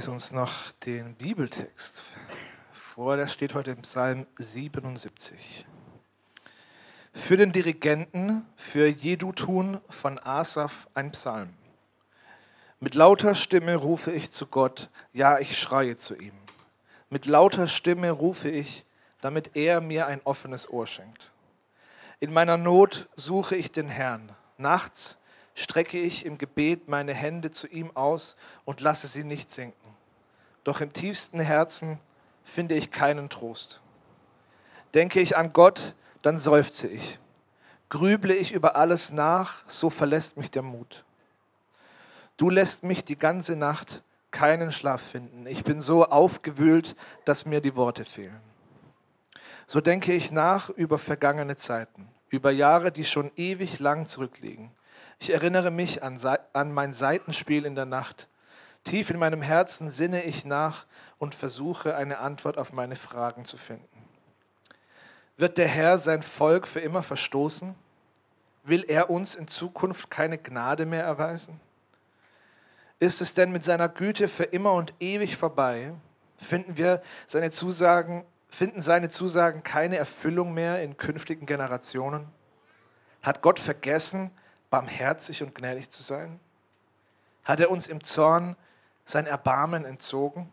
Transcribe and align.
Lese 0.00 0.12
uns 0.12 0.32
noch 0.32 0.72
den 0.86 1.14
Bibeltext 1.14 2.04
vor. 2.72 3.18
Der 3.18 3.26
steht 3.26 3.52
heute 3.52 3.72
im 3.72 3.82
Psalm 3.82 4.26
77. 4.38 5.66
Für 7.12 7.36
den 7.36 7.52
Dirigenten, 7.52 8.46
für 8.56 8.86
Jedutun 8.86 9.78
von 9.90 10.18
Asaf 10.18 10.88
ein 10.94 11.10
Psalm. 11.10 11.50
Mit 12.78 12.94
lauter 12.94 13.34
Stimme 13.34 13.74
rufe 13.74 14.10
ich 14.10 14.30
zu 14.30 14.46
Gott, 14.46 14.88
ja, 15.12 15.38
ich 15.38 15.58
schreie 15.58 15.96
zu 15.96 16.16
ihm. 16.16 16.32
Mit 17.10 17.26
lauter 17.26 17.68
Stimme 17.68 18.10
rufe 18.10 18.48
ich, 18.48 18.86
damit 19.20 19.50
er 19.54 19.82
mir 19.82 20.06
ein 20.06 20.22
offenes 20.24 20.70
Ohr 20.70 20.86
schenkt. 20.86 21.30
In 22.20 22.32
meiner 22.32 22.56
Not 22.56 23.06
suche 23.16 23.54
ich 23.54 23.70
den 23.70 23.90
Herrn. 23.90 24.32
Nachts 24.56 25.18
strecke 25.54 26.00
ich 26.00 26.24
im 26.24 26.38
Gebet 26.38 26.88
meine 26.88 27.12
Hände 27.12 27.50
zu 27.50 27.66
ihm 27.66 27.94
aus 27.94 28.36
und 28.64 28.80
lasse 28.80 29.06
sie 29.06 29.24
nicht 29.24 29.50
sinken. 29.50 29.89
Doch 30.64 30.80
im 30.80 30.92
tiefsten 30.92 31.40
Herzen 31.40 31.98
finde 32.44 32.74
ich 32.74 32.90
keinen 32.90 33.28
Trost. 33.30 33.80
Denke 34.94 35.20
ich 35.20 35.36
an 35.36 35.52
Gott, 35.52 35.94
dann 36.22 36.38
seufze 36.38 36.88
ich. 36.88 37.18
Grüble 37.88 38.34
ich 38.34 38.52
über 38.52 38.76
alles 38.76 39.12
nach, 39.12 39.62
so 39.66 39.90
verlässt 39.90 40.36
mich 40.36 40.50
der 40.50 40.62
Mut. 40.62 41.04
Du 42.36 42.50
lässt 42.50 42.84
mich 42.84 43.04
die 43.04 43.18
ganze 43.18 43.56
Nacht 43.56 44.02
keinen 44.30 44.72
Schlaf 44.72 45.02
finden. 45.02 45.46
Ich 45.46 45.64
bin 45.64 45.80
so 45.80 46.06
aufgewühlt, 46.06 46.96
dass 47.24 47.46
mir 47.46 47.60
die 47.60 47.76
Worte 47.76 48.04
fehlen. 48.04 48.40
So 49.66 49.80
denke 49.80 50.12
ich 50.12 50.32
nach 50.32 50.70
über 50.70 50.98
vergangene 50.98 51.56
Zeiten, 51.56 52.08
über 52.28 52.50
Jahre, 52.50 52.92
die 52.92 53.04
schon 53.04 53.30
ewig 53.36 53.78
lang 53.78 54.06
zurückliegen. 54.06 54.70
Ich 55.18 55.30
erinnere 55.30 55.70
mich 55.70 56.02
an, 56.02 56.18
an 56.52 56.72
mein 56.72 56.92
Seitenspiel 56.92 57.66
in 57.66 57.74
der 57.74 57.86
Nacht, 57.86 58.28
Tief 58.84 59.10
in 59.10 59.18
meinem 59.18 59.42
Herzen 59.42 59.90
sinne 59.90 60.24
ich 60.24 60.44
nach 60.44 60.86
und 61.18 61.34
versuche 61.34 61.94
eine 61.94 62.18
Antwort 62.18 62.58
auf 62.58 62.72
meine 62.72 62.96
Fragen 62.96 63.44
zu 63.44 63.56
finden. 63.56 64.08
Wird 65.36 65.58
der 65.58 65.68
Herr 65.68 65.98
sein 65.98 66.22
Volk 66.22 66.66
für 66.66 66.80
immer 66.80 67.02
verstoßen? 67.02 67.74
Will 68.64 68.84
er 68.88 69.10
uns 69.10 69.34
in 69.34 69.48
Zukunft 69.48 70.10
keine 70.10 70.38
Gnade 70.38 70.86
mehr 70.86 71.04
erweisen? 71.04 71.60
Ist 72.98 73.22
es 73.22 73.32
denn 73.32 73.50
mit 73.50 73.64
seiner 73.64 73.88
Güte 73.88 74.28
für 74.28 74.44
immer 74.44 74.74
und 74.74 74.92
ewig 75.00 75.36
vorbei? 75.36 75.94
Finden 76.36 76.76
wir 76.76 77.02
seine 77.26 77.50
Zusagen, 77.50 78.24
finden 78.48 78.82
seine 78.82 79.08
Zusagen 79.08 79.62
keine 79.62 79.96
Erfüllung 79.96 80.52
mehr 80.52 80.82
in 80.82 80.98
künftigen 80.98 81.46
Generationen? 81.46 82.28
Hat 83.22 83.40
Gott 83.40 83.58
vergessen, 83.58 84.30
barmherzig 84.68 85.42
und 85.42 85.54
gnädig 85.54 85.90
zu 85.90 86.02
sein? 86.02 86.38
Hat 87.44 87.60
er 87.60 87.70
uns 87.70 87.86
im 87.86 88.04
Zorn 88.04 88.56
sein 89.10 89.26
Erbarmen 89.26 89.84
entzogen? 89.84 90.48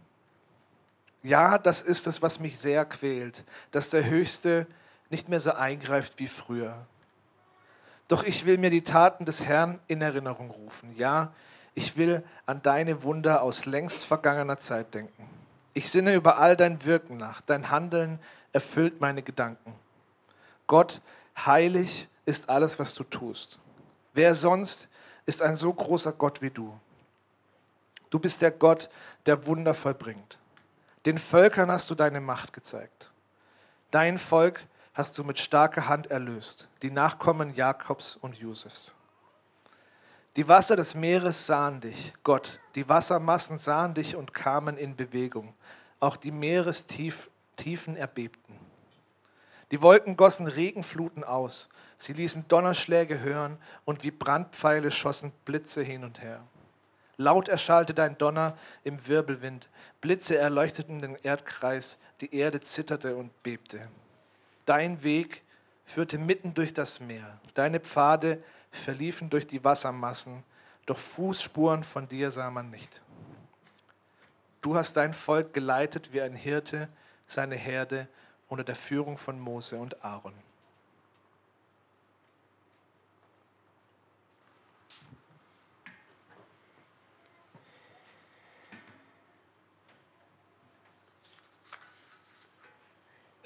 Ja, 1.24 1.58
das 1.58 1.82
ist 1.82 2.08
es, 2.08 2.22
was 2.22 2.40
mich 2.40 2.58
sehr 2.58 2.86
quält, 2.86 3.44
dass 3.72 3.90
der 3.90 4.06
Höchste 4.06 4.68
nicht 5.10 5.30
mehr 5.30 5.40
so 5.40 5.52
eingreift 5.54 6.20
wie 6.20 6.28
früher. 6.28 6.86
Doch 8.08 8.24
ich 8.24 8.46
will 8.46 8.58
mir 8.58 8.70
die 8.70 8.84
Taten 8.84 9.26
des 9.26 9.44
Herrn 9.44 9.80
in 9.88 10.02
Erinnerung 10.02 10.50
rufen. 10.50 10.94
Ja, 10.96 11.34
ich 11.74 11.98
will 11.98 12.24
an 12.46 12.62
deine 12.62 13.04
Wunder 13.04 13.42
aus 13.42 13.66
längst 13.66 14.06
vergangener 14.06 14.58
Zeit 14.58 14.94
denken. 14.94 15.30
Ich 15.74 15.92
sinne 15.92 16.16
über 16.16 16.38
all 16.38 16.56
dein 16.56 16.86
Wirken 16.86 17.18
nach. 17.18 17.42
Dein 17.42 17.70
Handeln 17.70 18.20
erfüllt 18.54 19.02
meine 19.02 19.22
Gedanken. 19.22 19.76
Gott, 20.66 21.02
heilig 21.38 22.08
ist 22.26 22.50
alles, 22.50 22.80
was 22.80 22.96
du 22.96 23.04
tust. 23.04 23.60
Wer 24.14 24.34
sonst 24.34 24.88
ist 25.26 25.42
ein 25.42 25.56
so 25.56 25.72
großer 25.72 26.14
Gott 26.14 26.42
wie 26.42 26.50
du? 26.50 26.74
Du 28.10 28.20
bist 28.20 28.42
der 28.42 28.52
Gott, 28.52 28.90
der 29.26 29.46
Wunder 29.46 29.74
vollbringt. 29.74 30.38
Den 31.06 31.18
Völkern 31.18 31.72
hast 31.72 31.90
du 31.90 31.96
deine 31.96 32.22
Macht 32.22 32.54
gezeigt. 32.54 33.12
Dein 33.92 34.18
Volk 34.18 34.66
hast 34.94 35.18
du 35.18 35.24
mit 35.24 35.40
starker 35.40 35.88
Hand 35.88 36.08
erlöst, 36.08 36.68
die 36.82 36.92
Nachkommen 36.92 37.54
Jakobs 37.54 38.16
und 38.16 38.38
Josefs. 38.38 38.94
Die 40.36 40.48
Wasser 40.48 40.76
des 40.76 40.96
Meeres 40.96 41.48
sahen 41.48 41.82
dich, 41.82 42.14
Gott, 42.24 42.60
die 42.76 42.88
Wassermassen 42.88 43.58
sahen 43.58 43.94
dich 43.94 44.16
und 44.16 44.34
kamen 44.34 44.78
in 44.78 44.96
Bewegung. 44.96 45.54
Auch 46.00 46.16
die 46.16 46.32
Meerestiefen 46.32 47.96
erbebten. 47.96 48.56
Die 49.72 49.82
Wolken 49.82 50.16
gossen 50.16 50.48
Regenfluten 50.48 51.24
aus, 51.24 51.70
sie 51.98 52.14
ließen 52.14 52.48
Donnerschläge 52.48 53.20
hören 53.20 53.58
und 53.84 54.04
wie 54.04 54.12
Brandpfeile 54.12 54.92
schossen 54.92 55.32
Blitze 55.44 55.82
hin 55.82 56.04
und 56.04 56.22
her. 56.22 56.42
Laut 57.18 57.50
erschallte 57.50 57.96
dein 57.96 58.18
Donner 58.18 58.56
im 58.84 59.08
Wirbelwind, 59.08 59.70
Blitze 60.02 60.38
erleuchteten 60.38 61.02
den 61.02 61.16
Erdkreis, 61.16 61.98
die 62.22 62.34
Erde 62.34 62.60
zitterte 62.62 63.16
und 63.16 63.44
bebte. 63.44 63.88
Dein 64.66 65.04
Weg 65.04 65.44
führte 65.84 66.20
mitten 66.20 66.54
durch 66.54 66.74
das 66.74 67.00
Meer, 67.00 67.40
deine 67.56 67.80
Pfade 67.80 68.44
verliefen 68.70 69.30
durch 69.32 69.48
die 69.48 69.64
Wassermassen, 69.64 70.44
doch 70.86 70.98
Fußspuren 70.98 71.84
von 71.84 72.08
dir 72.08 72.30
sah 72.30 72.52
man 72.52 72.70
nicht. 72.70 73.02
Du 74.62 74.76
hast 74.76 74.98
dein 74.98 75.14
Volk 75.14 75.54
geleitet 75.54 76.14
wie 76.14 76.22
ein 76.22 76.36
Hirte 76.36 76.88
seine 77.26 77.56
Herde 77.56 78.08
unter 78.48 78.64
der 78.64 78.76
Führung 78.76 79.18
von 79.18 79.40
Mose 79.40 79.78
und 79.78 80.04
Aaron. 80.04 80.34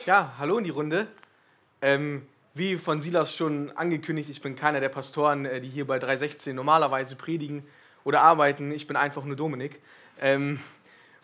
Ja, 0.08 0.34
hallo 0.40 0.58
in 0.58 0.64
die 0.64 0.72
Runde. 0.72 1.06
Ähm, 1.80 2.26
wie 2.56 2.78
von 2.78 3.04
Silas 3.04 3.36
schon 3.36 3.70
angekündigt, 3.78 4.32
ich 4.32 4.42
bin 4.42 4.56
keiner 4.56 4.80
der 4.80 4.90
Pastoren, 4.90 5.46
äh, 5.46 5.62
die 5.62 5.70
hier 5.70 5.86
bei 5.86 6.00
316 6.00 6.56
normalerweise 6.56 7.16
predigen 7.16 7.64
oder 8.04 8.22
arbeiten. 8.22 8.72
Ich 8.72 8.88
bin 8.88 8.96
einfach 8.96 9.24
nur 9.26 9.36
Dominik 9.36 9.80
ähm, 10.20 10.60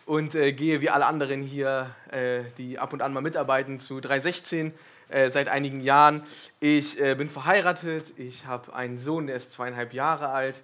und 0.06 0.36
äh, 0.36 0.52
gehe 0.52 0.80
wie 0.80 0.90
alle 0.90 1.06
anderen 1.06 1.42
hier, 1.42 1.90
äh, 2.12 2.44
die 2.56 2.78
ab 2.78 2.92
und 2.92 3.02
an 3.02 3.12
mal 3.12 3.20
mitarbeiten, 3.20 3.80
zu 3.80 4.00
316 4.00 4.72
äh, 5.08 5.28
seit 5.28 5.48
einigen 5.48 5.80
Jahren. 5.80 6.22
Ich 6.60 7.00
äh, 7.00 7.16
bin 7.16 7.28
verheiratet, 7.28 8.12
ich 8.16 8.46
habe 8.46 8.72
einen 8.74 8.98
Sohn, 8.98 9.26
der 9.26 9.34
ist 9.34 9.50
zweieinhalb 9.50 9.92
Jahre 9.92 10.28
alt. 10.28 10.62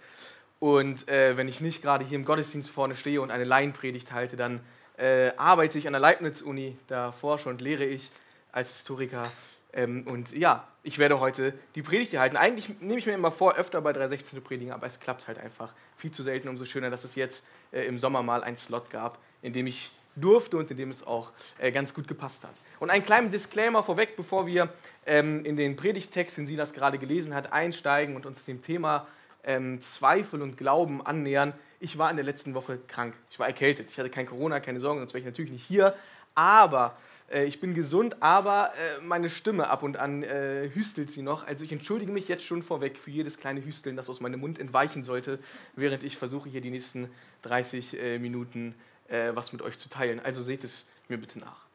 Und 0.60 1.08
äh, 1.08 1.36
wenn 1.36 1.48
ich 1.48 1.60
nicht 1.60 1.82
gerade 1.82 2.04
hier 2.04 2.16
im 2.16 2.24
Gottesdienst 2.24 2.70
vorne 2.70 2.94
stehe 2.94 3.20
und 3.20 3.32
eine 3.32 3.44
Laienpredigt 3.44 4.12
halte, 4.12 4.36
dann 4.36 4.60
äh, 4.96 5.32
arbeite 5.36 5.78
ich 5.78 5.86
an 5.86 5.92
der 5.92 6.00
Leibniz-Uni, 6.00 6.76
da 6.86 7.12
forsche 7.12 7.48
und 7.48 7.60
lehre 7.60 7.84
ich 7.84 8.10
als 8.52 8.72
Historiker. 8.72 9.30
Ähm, 9.72 10.06
und 10.06 10.32
ja, 10.32 10.68
ich 10.82 10.98
werde 10.98 11.18
heute 11.18 11.52
die 11.74 11.82
Predigt 11.82 12.10
hier 12.10 12.20
halten. 12.20 12.36
Eigentlich 12.36 12.80
nehme 12.80 12.98
ich 12.98 13.06
mir 13.06 13.14
immer 13.14 13.32
vor, 13.32 13.56
öfter 13.56 13.80
bei 13.80 13.92
316 13.92 14.38
zu 14.38 14.44
predigen, 14.44 14.72
aber 14.72 14.86
es 14.86 15.00
klappt 15.00 15.26
halt 15.26 15.38
einfach 15.38 15.72
viel 15.96 16.12
zu 16.12 16.22
selten. 16.22 16.48
Umso 16.48 16.64
schöner, 16.64 16.90
dass 16.90 17.04
es 17.04 17.16
jetzt 17.16 17.44
äh, 17.72 17.82
im 17.86 17.98
Sommer 17.98 18.22
mal 18.22 18.44
einen 18.44 18.56
Slot 18.56 18.90
gab, 18.90 19.18
in 19.42 19.52
dem 19.52 19.66
ich 19.66 19.90
durfte 20.16 20.56
und 20.56 20.70
in 20.70 20.76
dem 20.76 20.90
es 20.90 21.04
auch 21.04 21.32
äh, 21.58 21.72
ganz 21.72 21.92
gut 21.92 22.06
gepasst 22.06 22.44
hat. 22.44 22.54
Und 22.78 22.90
einen 22.90 23.04
kleinen 23.04 23.32
Disclaimer 23.32 23.82
vorweg, 23.82 24.16
bevor 24.16 24.46
wir 24.46 24.72
ähm, 25.06 25.44
in 25.44 25.56
den 25.56 25.74
Predigtext, 25.74 26.36
den 26.36 26.46
Silas 26.46 26.72
gerade 26.72 26.98
gelesen 26.98 27.34
hat, 27.34 27.52
einsteigen 27.52 28.14
und 28.14 28.26
uns 28.26 28.44
dem 28.44 28.62
Thema 28.62 29.08
ähm, 29.46 29.80
Zweifel 29.80 30.42
und 30.42 30.56
Glauben 30.56 31.04
annähern 31.04 31.54
ich 31.84 31.98
war 31.98 32.10
in 32.10 32.16
der 32.16 32.24
letzten 32.24 32.54
Woche 32.54 32.78
krank. 32.88 33.14
Ich 33.30 33.38
war 33.38 33.46
erkältet. 33.46 33.90
Ich 33.90 33.98
hatte 33.98 34.08
kein 34.08 34.24
Corona, 34.24 34.58
keine 34.58 34.80
Sorgen, 34.80 35.00
sonst 35.00 35.12
wäre 35.12 35.20
ich 35.20 35.26
natürlich 35.26 35.50
nicht 35.50 35.66
hier. 35.66 35.94
Aber 36.34 36.96
äh, 37.30 37.44
ich 37.44 37.60
bin 37.60 37.74
gesund, 37.74 38.22
aber 38.22 38.72
äh, 38.72 39.04
meine 39.04 39.28
Stimme 39.28 39.68
ab 39.68 39.82
und 39.82 39.98
an 39.98 40.22
äh, 40.22 40.70
hüstelt 40.72 41.12
sie 41.12 41.20
noch. 41.20 41.46
Also 41.46 41.62
ich 41.62 41.72
entschuldige 41.72 42.10
mich 42.10 42.26
jetzt 42.26 42.44
schon 42.44 42.62
vorweg 42.62 42.98
für 42.98 43.10
jedes 43.10 43.36
kleine 43.36 43.62
Hüsteln, 43.62 43.96
das 43.96 44.08
aus 44.08 44.20
meinem 44.20 44.40
Mund 44.40 44.58
entweichen 44.58 45.04
sollte, 45.04 45.38
während 45.76 46.02
ich 46.04 46.16
versuche, 46.16 46.48
hier 46.48 46.62
die 46.62 46.70
nächsten 46.70 47.10
30 47.42 48.00
äh, 48.00 48.18
Minuten 48.18 48.74
äh, 49.08 49.32
was 49.34 49.52
mit 49.52 49.60
euch 49.60 49.76
zu 49.76 49.90
teilen. 49.90 50.20
Also 50.20 50.42
seht 50.42 50.64
es 50.64 50.88
mir 51.08 51.18
bitte 51.18 51.38
nach. 51.38 51.66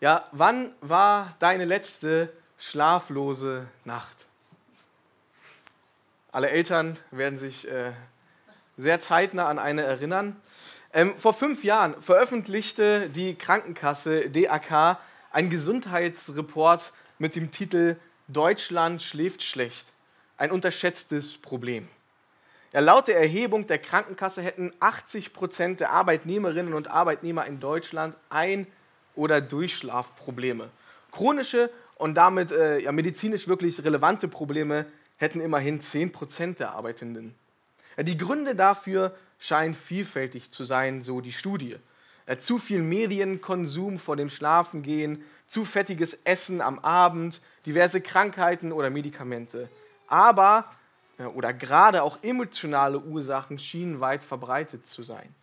Ja, 0.00 0.26
wann 0.32 0.72
war 0.80 1.36
deine 1.38 1.66
letzte 1.66 2.32
schlaflose 2.56 3.66
Nacht? 3.84 4.29
Alle 6.32 6.50
Eltern 6.50 6.96
werden 7.10 7.38
sich 7.38 7.68
äh, 7.68 7.90
sehr 8.76 9.00
zeitnah 9.00 9.48
an 9.48 9.58
eine 9.58 9.82
erinnern. 9.82 10.36
Ähm, 10.92 11.14
vor 11.16 11.34
fünf 11.34 11.64
Jahren 11.64 12.00
veröffentlichte 12.00 13.10
die 13.10 13.34
Krankenkasse 13.34 14.30
DAK 14.30 14.98
einen 15.32 15.50
Gesundheitsreport 15.50 16.92
mit 17.18 17.34
dem 17.34 17.50
Titel 17.50 17.96
Deutschland 18.28 19.02
schläft 19.02 19.42
schlecht. 19.42 19.92
Ein 20.36 20.52
unterschätztes 20.52 21.36
Problem. 21.36 21.88
Ja, 22.72 22.78
laut 22.78 23.08
der 23.08 23.18
Erhebung 23.18 23.66
der 23.66 23.78
Krankenkasse 23.78 24.40
hätten 24.40 24.72
80 24.78 25.32
Prozent 25.32 25.80
der 25.80 25.90
Arbeitnehmerinnen 25.90 26.74
und 26.74 26.88
Arbeitnehmer 26.88 27.44
in 27.46 27.58
Deutschland 27.58 28.16
Ein- 28.28 28.68
oder 29.16 29.40
Durchschlafprobleme. 29.40 30.70
Chronische 31.10 31.70
und 31.96 32.14
damit 32.14 32.52
äh, 32.52 32.78
ja, 32.78 32.92
medizinisch 32.92 33.48
wirklich 33.48 33.82
relevante 33.82 34.28
Probleme 34.28 34.86
hätten 35.20 35.40
immerhin 35.40 35.80
10 35.80 36.12
Prozent 36.12 36.60
der 36.60 36.72
Arbeitenden. 36.72 37.34
Die 37.98 38.16
Gründe 38.16 38.54
dafür 38.54 39.14
scheinen 39.38 39.74
vielfältig 39.74 40.50
zu 40.50 40.64
sein, 40.64 41.02
so 41.02 41.20
die 41.20 41.32
Studie. 41.32 41.76
Zu 42.38 42.58
viel 42.58 42.80
Medienkonsum 42.80 43.98
vor 43.98 44.16
dem 44.16 44.30
Schlafengehen, 44.30 45.22
zu 45.46 45.64
fettiges 45.64 46.14
Essen 46.24 46.60
am 46.62 46.78
Abend, 46.78 47.42
diverse 47.66 48.00
Krankheiten 48.00 48.72
oder 48.72 48.88
Medikamente. 48.88 49.68
Aber 50.06 50.64
oder 51.34 51.52
gerade 51.52 52.02
auch 52.02 52.18
emotionale 52.22 52.98
Ursachen 52.98 53.58
schienen 53.58 54.00
weit 54.00 54.24
verbreitet 54.24 54.86
zu 54.86 55.02
sein. 55.02 55.34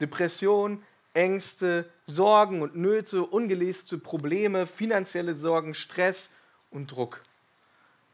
Depression, 0.00 0.82
Ängste, 1.14 1.88
Sorgen 2.06 2.60
und 2.60 2.76
Nöte, 2.76 3.22
ungelöste 3.22 3.96
Probleme, 3.96 4.66
finanzielle 4.66 5.34
Sorgen, 5.34 5.72
Stress 5.72 6.32
und 6.70 6.90
Druck. 6.90 7.22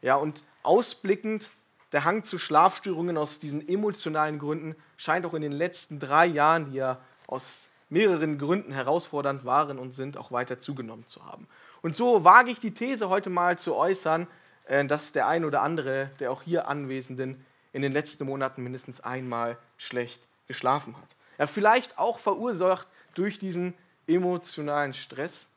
Ja, 0.01 0.15
und 0.15 0.43
ausblickend, 0.63 1.51
der 1.91 2.05
Hang 2.05 2.23
zu 2.23 2.37
Schlafstörungen 2.39 3.17
aus 3.17 3.39
diesen 3.39 3.67
emotionalen 3.67 4.39
Gründen 4.39 4.75
scheint 4.97 5.25
auch 5.25 5.33
in 5.33 5.41
den 5.41 5.51
letzten 5.51 5.99
drei 5.99 6.25
Jahren, 6.25 6.71
die 6.71 6.77
ja 6.77 6.99
aus 7.27 7.69
mehreren 7.89 8.37
Gründen 8.37 8.71
herausfordernd 8.71 9.43
waren 9.43 9.77
und 9.77 9.93
sind, 9.93 10.17
auch 10.17 10.31
weiter 10.31 10.59
zugenommen 10.59 11.05
zu 11.07 11.25
haben. 11.25 11.47
Und 11.81 11.95
so 11.95 12.23
wage 12.23 12.51
ich 12.51 12.59
die 12.59 12.73
These 12.73 13.09
heute 13.09 13.29
mal 13.29 13.59
zu 13.59 13.75
äußern, 13.75 14.27
äh, 14.65 14.85
dass 14.85 15.11
der 15.11 15.27
ein 15.27 15.43
oder 15.43 15.61
andere 15.61 16.09
der 16.19 16.31
auch 16.31 16.41
hier 16.41 16.67
Anwesenden 16.67 17.45
in 17.73 17.81
den 17.81 17.91
letzten 17.91 18.25
Monaten 18.25 18.63
mindestens 18.63 19.01
einmal 19.01 19.57
schlecht 19.77 20.21
geschlafen 20.47 20.95
hat. 20.97 21.09
Ja, 21.37 21.47
vielleicht 21.47 21.97
auch 21.97 22.19
verursacht 22.19 22.87
durch 23.13 23.39
diesen 23.39 23.73
emotionalen 24.07 24.93
Stress. 24.93 25.47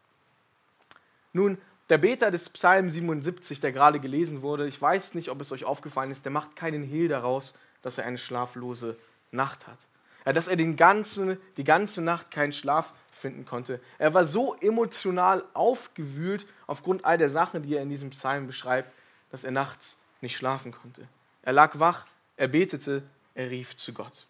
Nun, 1.33 1.59
der 1.91 1.99
Beter 1.99 2.31
des 2.31 2.49
Psalm 2.49 2.89
77, 2.89 3.61
der 3.61 3.73
gerade 3.73 4.01
gelesen 4.01 4.43
wurde, 4.43 4.67
ich 4.67 4.81
weiß 4.81 5.15
nicht, 5.15 5.29
ob 5.29 5.41
es 5.41 5.53
euch 5.53 5.65
aufgefallen 5.65 6.11
ist, 6.11 6.25
der 6.25 6.33
macht 6.33 6.57
keinen 6.57 6.83
Hehl 6.83 7.09
daraus, 7.09 7.55
dass 7.83 7.99
er 7.99 8.07
eine 8.07 8.19
schlaflose 8.19 8.97
Nacht 9.31 9.67
hat. 9.67 9.79
Ja, 10.25 10.33
dass 10.33 10.49
er 10.49 10.57
den 10.57 10.77
ganzen, 10.77 11.39
die 11.59 11.65
ganze 11.65 12.01
Nacht 12.01 12.31
keinen 12.31 12.55
Schlaf 12.55 12.95
finden 13.13 13.45
konnte. 13.45 13.81
Er 13.99 14.15
war 14.15 14.27
so 14.27 14.55
emotional 14.55 15.45
aufgewühlt 15.53 16.47
aufgrund 16.67 17.05
all 17.05 17.19
der 17.19 17.29
Sachen, 17.29 17.63
die 17.63 17.75
er 17.75 17.83
in 17.83 17.91
diesem 17.91 18.11
Psalm 18.11 18.47
beschreibt, 18.47 18.91
dass 19.31 19.45
er 19.45 19.51
nachts 19.51 19.99
nicht 20.23 20.37
schlafen 20.37 20.73
konnte. 20.73 21.07
Er 21.43 21.53
lag 21.53 21.79
wach, 21.79 22.07
er 22.37 22.49
betete, 22.49 23.03
er 23.35 23.51
rief 23.51 23.77
zu 23.77 23.93
Gott. 23.93 24.27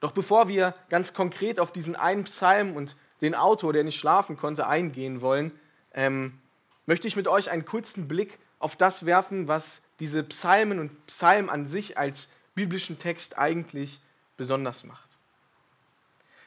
Doch 0.00 0.12
bevor 0.12 0.48
wir 0.48 0.74
ganz 0.90 1.14
konkret 1.14 1.58
auf 1.58 1.72
diesen 1.72 1.96
einen 1.96 2.24
Psalm 2.24 2.76
und 2.76 2.96
den 3.22 3.34
Autor, 3.34 3.72
der 3.72 3.84
nicht 3.84 3.98
schlafen 3.98 4.36
konnte, 4.36 4.66
eingehen 4.66 5.22
wollen, 5.22 5.52
ähm, 5.94 6.38
möchte 6.86 7.08
ich 7.08 7.16
mit 7.16 7.28
euch 7.28 7.50
einen 7.50 7.64
kurzen 7.64 8.08
Blick 8.08 8.38
auf 8.58 8.76
das 8.76 9.06
werfen, 9.06 9.48
was 9.48 9.80
diese 10.00 10.22
Psalmen 10.22 10.78
und 10.78 11.06
Psalm 11.06 11.48
an 11.48 11.66
sich 11.66 11.98
als 11.98 12.30
biblischen 12.54 12.98
Text 12.98 13.38
eigentlich 13.38 14.00
besonders 14.36 14.84
macht. 14.84 15.08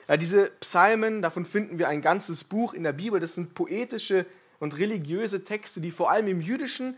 Ja, 0.08 0.18
diese 0.18 0.48
Psalmen, 0.62 1.22
davon 1.22 1.46
finden 1.46 1.80
wir 1.80 1.90
ein 1.90 2.02
ganzes 2.02 2.44
Buch 2.44 2.74
in 2.74 2.84
der 2.84 2.94
Bibel, 2.94 3.20
das 3.20 3.36
sind 3.36 3.56
poetische 3.56 4.26
und 4.60 4.78
religiöse 4.78 5.44
Texte, 5.44 5.82
die 5.82 5.92
vor 5.92 6.12
allem 6.12 6.28
im 6.28 6.42
jüdischen 6.42 6.98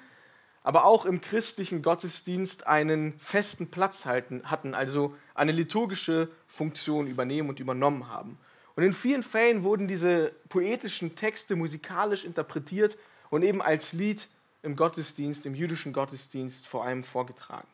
aber 0.64 0.86
auch 0.86 1.06
im 1.06 1.22
christlichen 1.22 1.82
Gottesdienst 1.82 2.68
einen 2.68 3.18
festen 3.20 3.72
Platz 3.72 4.06
halten, 4.06 4.44
hatten, 4.44 4.74
also 4.74 5.16
eine 5.34 5.52
liturgische 5.52 6.30
Funktion 6.48 7.08
übernehmen 7.08 7.50
und 7.50 7.60
übernommen 7.60 8.10
haben. 8.10 8.38
Und 8.80 8.86
in 8.86 8.94
vielen 8.94 9.24
Fällen 9.24 9.64
wurden 9.64 9.90
diese 9.90 10.32
poetischen 10.48 11.18
Texte 11.18 11.58
musikalisch 11.58 12.24
interpretiert 12.24 12.98
und 13.30 13.44
eben 13.44 13.62
als 13.62 13.92
Lied 13.92 14.30
im 14.64 14.78
Gottesdienst, 14.78 15.46
im 15.46 15.54
jüdischen 15.54 15.92
Gottesdienst 15.92 16.66
vor 16.66 16.86
allem 16.86 17.04
vorgetragen. 17.04 17.68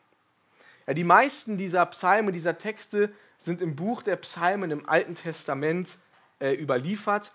Ja, 0.84 0.94
die 0.94 1.04
meisten 1.04 1.58
dieser 1.58 1.86
Psalmen, 1.86 2.32
dieser 2.32 2.58
Texte 2.58 3.12
sind 3.38 3.62
im 3.62 3.76
Buch 3.76 4.02
der 4.02 4.16
Psalmen 4.16 4.72
im 4.72 4.88
Alten 4.88 5.14
Testament 5.14 5.96
äh, 6.40 6.54
überliefert 6.54 7.30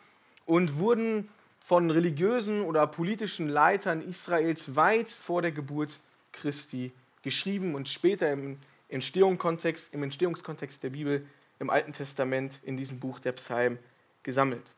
und 0.46 0.78
wurden 0.78 1.30
von 1.62 1.92
religiösen 1.92 2.64
oder 2.64 2.86
politischen 2.88 3.48
Leitern 3.48 4.02
Israels 4.02 4.76
weit 4.76 5.12
vor 5.12 5.42
der 5.42 5.54
Geburt 5.54 6.02
Christi 6.34 6.92
geschrieben 7.22 7.76
und 7.76 7.88
später 7.88 8.34
im 8.34 8.60
Entstehungskontext, 8.90 9.94
im 9.94 10.04
Entstehungskontext 10.04 10.84
der 10.84 10.90
Bibel 10.90 11.26
im 11.62 11.70
Alten 11.70 11.94
Testament 11.94 12.60
in 12.64 12.76
diesem 12.76 13.00
Buch 13.00 13.20
der 13.20 13.32
Psalm 13.34 13.78
gesammelt. 14.24 14.72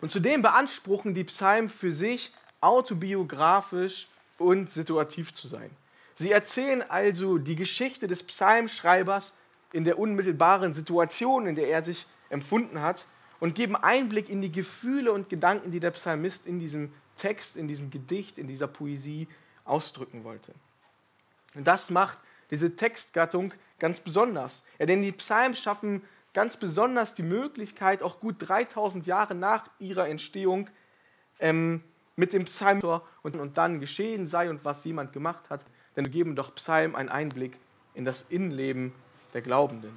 Und 0.00 0.12
zudem 0.12 0.42
beanspruchen 0.42 1.14
die 1.14 1.24
Psalmen 1.24 1.68
für 1.68 1.90
sich 1.90 2.32
autobiografisch 2.60 4.08
und 4.36 4.70
situativ 4.70 5.32
zu 5.32 5.48
sein. 5.48 5.70
Sie 6.14 6.30
erzählen 6.30 6.82
also 6.88 7.38
die 7.38 7.56
Geschichte 7.56 8.06
des 8.06 8.22
Psalmschreibers 8.22 9.34
in 9.72 9.84
der 9.84 9.98
unmittelbaren 9.98 10.74
Situation, 10.74 11.46
in 11.46 11.54
der 11.54 11.68
er 11.68 11.82
sich 11.82 12.06
empfunden 12.28 12.82
hat 12.82 13.06
und 13.40 13.54
geben 13.54 13.74
Einblick 13.74 14.28
in 14.28 14.42
die 14.42 14.52
Gefühle 14.52 15.12
und 15.12 15.28
Gedanken, 15.28 15.70
die 15.70 15.80
der 15.80 15.92
Psalmist 15.92 16.46
in 16.46 16.60
diesem 16.60 16.92
Text, 17.16 17.56
in 17.56 17.68
diesem 17.68 17.90
Gedicht, 17.90 18.38
in 18.38 18.48
dieser 18.48 18.66
Poesie 18.66 19.28
ausdrücken 19.64 20.24
wollte. 20.24 20.52
Und 21.54 21.66
das 21.66 21.90
macht 21.90 22.18
diese 22.50 22.76
Textgattung 22.76 23.52
ganz 23.78 24.00
besonders. 24.00 24.64
Ja, 24.78 24.86
denn 24.86 25.02
die 25.02 25.12
Psalmen 25.12 25.54
schaffen 25.54 26.02
ganz 26.34 26.56
besonders 26.56 27.14
die 27.14 27.22
Möglichkeit, 27.22 28.02
auch 28.02 28.20
gut 28.20 28.36
3000 28.38 29.06
Jahre 29.06 29.34
nach 29.34 29.68
ihrer 29.78 30.08
Entstehung 30.08 30.68
ähm, 31.40 31.82
mit 32.16 32.32
dem 32.32 32.44
Psalm 32.44 32.80
und, 33.22 33.36
und 33.36 33.58
dann 33.58 33.80
geschehen 33.80 34.26
sei 34.26 34.50
und 34.50 34.64
was 34.64 34.84
jemand 34.84 35.12
gemacht 35.12 35.50
hat, 35.50 35.64
denn 35.96 36.04
wir 36.04 36.12
geben 36.12 36.36
doch 36.36 36.54
Psalm 36.54 36.94
einen 36.94 37.08
Einblick 37.08 37.56
in 37.94 38.04
das 38.04 38.22
Innenleben 38.28 38.92
der 39.34 39.42
Glaubenden 39.42 39.96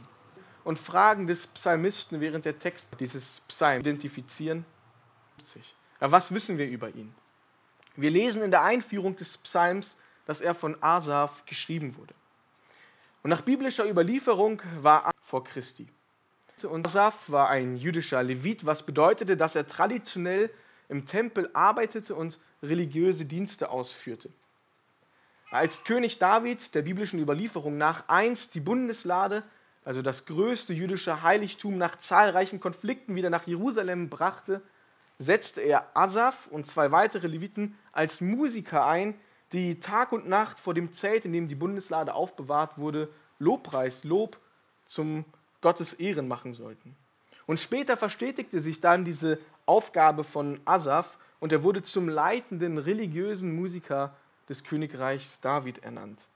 und 0.64 0.78
Fragen 0.78 1.28
des 1.28 1.48
Psalmisten 1.48 2.22
während 2.22 2.46
der 2.46 2.60
Text 2.60 3.00
dieses 3.00 3.42
Psalm 3.48 3.82
identifizieren. 3.82 4.66
Ja, 6.00 6.12
was 6.12 6.34
wissen 6.34 6.58
wir 6.58 6.68
über 6.68 6.90
ihn? 6.90 7.14
Wir 7.96 8.12
lesen 8.12 8.42
in 8.42 8.52
der 8.52 8.64
Einführung 8.64 9.16
des 9.16 9.38
Psalms, 9.38 9.98
dass 10.26 10.42
er 10.42 10.56
von 10.56 10.82
Asaf 10.82 11.46
geschrieben 11.46 11.96
wurde. 11.98 12.14
Und 13.24 13.30
nach 13.30 13.42
biblischer 13.42 13.90
Überlieferung 13.90 14.62
war 14.80 15.12
vor 15.22 15.44
Christi. 15.44 15.88
Und 16.64 16.86
Asaf 16.86 17.30
war 17.30 17.50
ein 17.50 17.76
jüdischer 17.76 18.22
Levit, 18.22 18.66
was 18.66 18.84
bedeutete, 18.84 19.36
dass 19.36 19.56
er 19.56 19.68
traditionell 19.68 20.52
im 20.90 21.06
Tempel 21.06 21.50
arbeitete 21.54 22.14
und 22.14 22.40
religiöse 22.62 23.26
Dienste 23.26 23.70
ausführte. 23.70 24.30
Als 25.50 25.84
König 25.84 26.20
David 26.20 26.76
der 26.76 26.84
biblischen 26.84 27.20
Überlieferung 27.20 27.78
nach 27.78 28.08
einst 28.08 28.56
die 28.56 28.60
Bundeslade 28.60 29.44
also 29.84 30.02
das 30.02 30.26
größte 30.26 30.74
jüdische 30.74 31.24
Heiligtum, 31.24 31.78
nach 31.78 31.98
zahlreichen 31.98 32.60
Konflikten 32.60 33.16
wieder 33.16 33.30
nach 33.30 33.48
Jerusalem 33.48 34.10
brachte, 34.10 34.62
setzte 35.18 35.62
er 35.62 35.96
Asaf 35.96 36.48
und 36.48 36.68
zwei 36.68 36.92
weitere 36.92 37.28
Leviten 37.28 37.78
als 37.92 38.22
Musiker 38.22 38.86
ein, 38.86 39.16
die 39.54 39.80
Tag 39.80 40.12
und 40.12 40.28
Nacht 40.28 40.60
vor 40.60 40.74
dem 40.74 40.94
Zelt, 40.94 41.26
in 41.26 41.34
dem 41.34 41.48
die 41.48 41.56
Bundeslade 41.56 42.14
aufbewahrt 42.14 42.78
wurde, 42.78 43.10
Lobpreis, 43.40 44.04
Lob 44.04 44.38
zum 44.86 45.26
Gottes 45.62 45.94
Ehren 45.94 46.28
machen 46.28 46.54
sollten. 46.54 46.96
Und 47.46 47.60
später 47.60 47.98
verstetigte 47.98 48.60
sich 48.60 48.82
dann 48.82 49.04
diese 49.04 49.40
Aufgabe 49.66 50.24
von 50.24 50.60
Asaf 50.66 51.18
und 51.40 51.52
er 51.52 51.64
wurde 51.64 51.82
zum 51.84 52.08
leitenden 52.08 52.78
religiösen 52.78 53.56
Musiker 53.56 54.16
des 54.48 54.64
Königreichs 54.64 55.42
David 55.42 55.84
ernannt. 55.84 56.28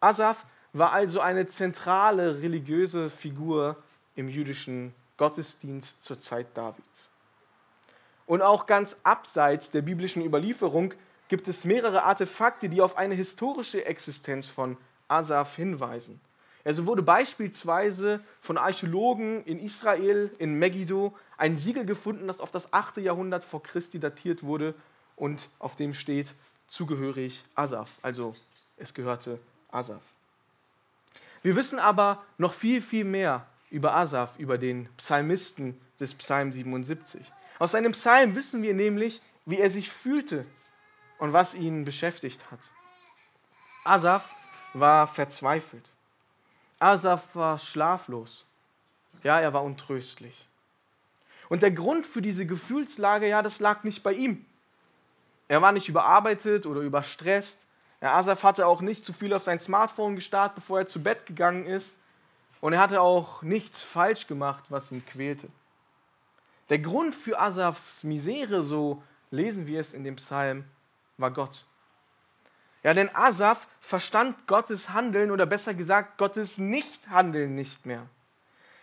Asaf 0.00 0.44
war 0.72 0.92
also 0.92 1.20
eine 1.20 1.46
zentrale 1.46 2.42
religiöse 2.42 3.10
Figur 3.10 3.76
im 4.16 4.28
jüdischen 4.28 4.94
Gottesdienst 5.16 6.04
zur 6.04 6.18
Zeit 6.18 6.46
Davids. 6.54 7.12
Und 8.26 8.42
auch 8.42 8.66
ganz 8.66 8.98
abseits 9.02 9.70
der 9.70 9.82
biblischen 9.82 10.24
Überlieferung 10.24 10.94
gibt 11.32 11.48
es 11.48 11.64
mehrere 11.64 12.02
Artefakte, 12.02 12.68
die 12.68 12.82
auf 12.82 12.98
eine 12.98 13.14
historische 13.14 13.86
Existenz 13.86 14.48
von 14.48 14.76
Asaf 15.08 15.56
hinweisen. 15.56 16.20
Also 16.62 16.84
wurde 16.84 17.00
beispielsweise 17.00 18.20
von 18.42 18.58
Archäologen 18.58 19.42
in 19.46 19.58
Israel, 19.58 20.30
in 20.38 20.58
Megiddo, 20.58 21.16
ein 21.38 21.56
Siegel 21.56 21.86
gefunden, 21.86 22.26
das 22.26 22.38
auf 22.38 22.50
das 22.50 22.74
8. 22.74 22.98
Jahrhundert 22.98 23.44
vor 23.44 23.62
Christi 23.62 23.98
datiert 23.98 24.42
wurde 24.42 24.74
und 25.16 25.48
auf 25.58 25.74
dem 25.74 25.94
steht 25.94 26.34
zugehörig 26.66 27.46
Asaf, 27.54 27.88
also 28.02 28.36
es 28.76 28.92
gehörte 28.92 29.38
Asaf. 29.70 30.02
Wir 31.42 31.56
wissen 31.56 31.78
aber 31.78 32.22
noch 32.36 32.52
viel, 32.52 32.82
viel 32.82 33.06
mehr 33.06 33.46
über 33.70 33.96
Asaf, 33.96 34.38
über 34.38 34.58
den 34.58 34.86
Psalmisten 34.98 35.80
des 35.98 36.12
Psalm 36.12 36.52
77. 36.52 37.22
Aus 37.58 37.70
seinem 37.70 37.92
Psalm 37.92 38.36
wissen 38.36 38.62
wir 38.62 38.74
nämlich, 38.74 39.22
wie 39.46 39.56
er 39.56 39.70
sich 39.70 39.90
fühlte 39.90 40.44
und 41.22 41.32
was 41.32 41.54
ihn 41.54 41.84
beschäftigt 41.84 42.50
hat. 42.50 42.58
Asaf 43.84 44.34
war 44.74 45.06
verzweifelt. 45.06 45.88
Asaf 46.80 47.36
war 47.36 47.60
schlaflos. 47.60 48.44
Ja, 49.22 49.38
er 49.38 49.52
war 49.52 49.62
untröstlich. 49.62 50.48
Und 51.48 51.62
der 51.62 51.70
Grund 51.70 52.06
für 52.06 52.22
diese 52.22 52.44
Gefühlslage, 52.44 53.28
ja, 53.28 53.40
das 53.40 53.60
lag 53.60 53.84
nicht 53.84 54.02
bei 54.02 54.14
ihm. 54.14 54.44
Er 55.46 55.62
war 55.62 55.70
nicht 55.70 55.88
überarbeitet 55.88 56.66
oder 56.66 56.80
überstresst. 56.80 57.66
Ja, 58.00 58.14
Asaf 58.14 58.42
hatte 58.42 58.66
auch 58.66 58.80
nicht 58.80 59.04
zu 59.04 59.12
viel 59.12 59.32
auf 59.32 59.44
sein 59.44 59.60
Smartphone 59.60 60.16
gestartet, 60.16 60.56
bevor 60.56 60.80
er 60.80 60.86
zu 60.88 61.04
Bett 61.04 61.24
gegangen 61.24 61.66
ist. 61.66 62.00
Und 62.60 62.72
er 62.72 62.80
hatte 62.80 63.00
auch 63.00 63.42
nichts 63.42 63.84
falsch 63.84 64.26
gemacht, 64.26 64.64
was 64.70 64.90
ihn 64.90 65.06
quälte. 65.06 65.46
Der 66.68 66.80
Grund 66.80 67.14
für 67.14 67.40
Asafs 67.40 68.02
Misere, 68.02 68.64
so 68.64 69.04
lesen 69.30 69.68
wir 69.68 69.78
es 69.78 69.94
in 69.94 70.02
dem 70.02 70.16
Psalm, 70.16 70.64
war 71.16 71.30
Gott. 71.30 71.64
Ja, 72.82 72.94
denn 72.94 73.14
Asaf 73.14 73.68
verstand 73.80 74.46
Gottes 74.46 74.90
Handeln 74.90 75.30
oder 75.30 75.46
besser 75.46 75.74
gesagt 75.74 76.18
Gottes 76.18 76.58
Nichthandeln 76.58 77.54
nicht 77.54 77.86
mehr. 77.86 78.06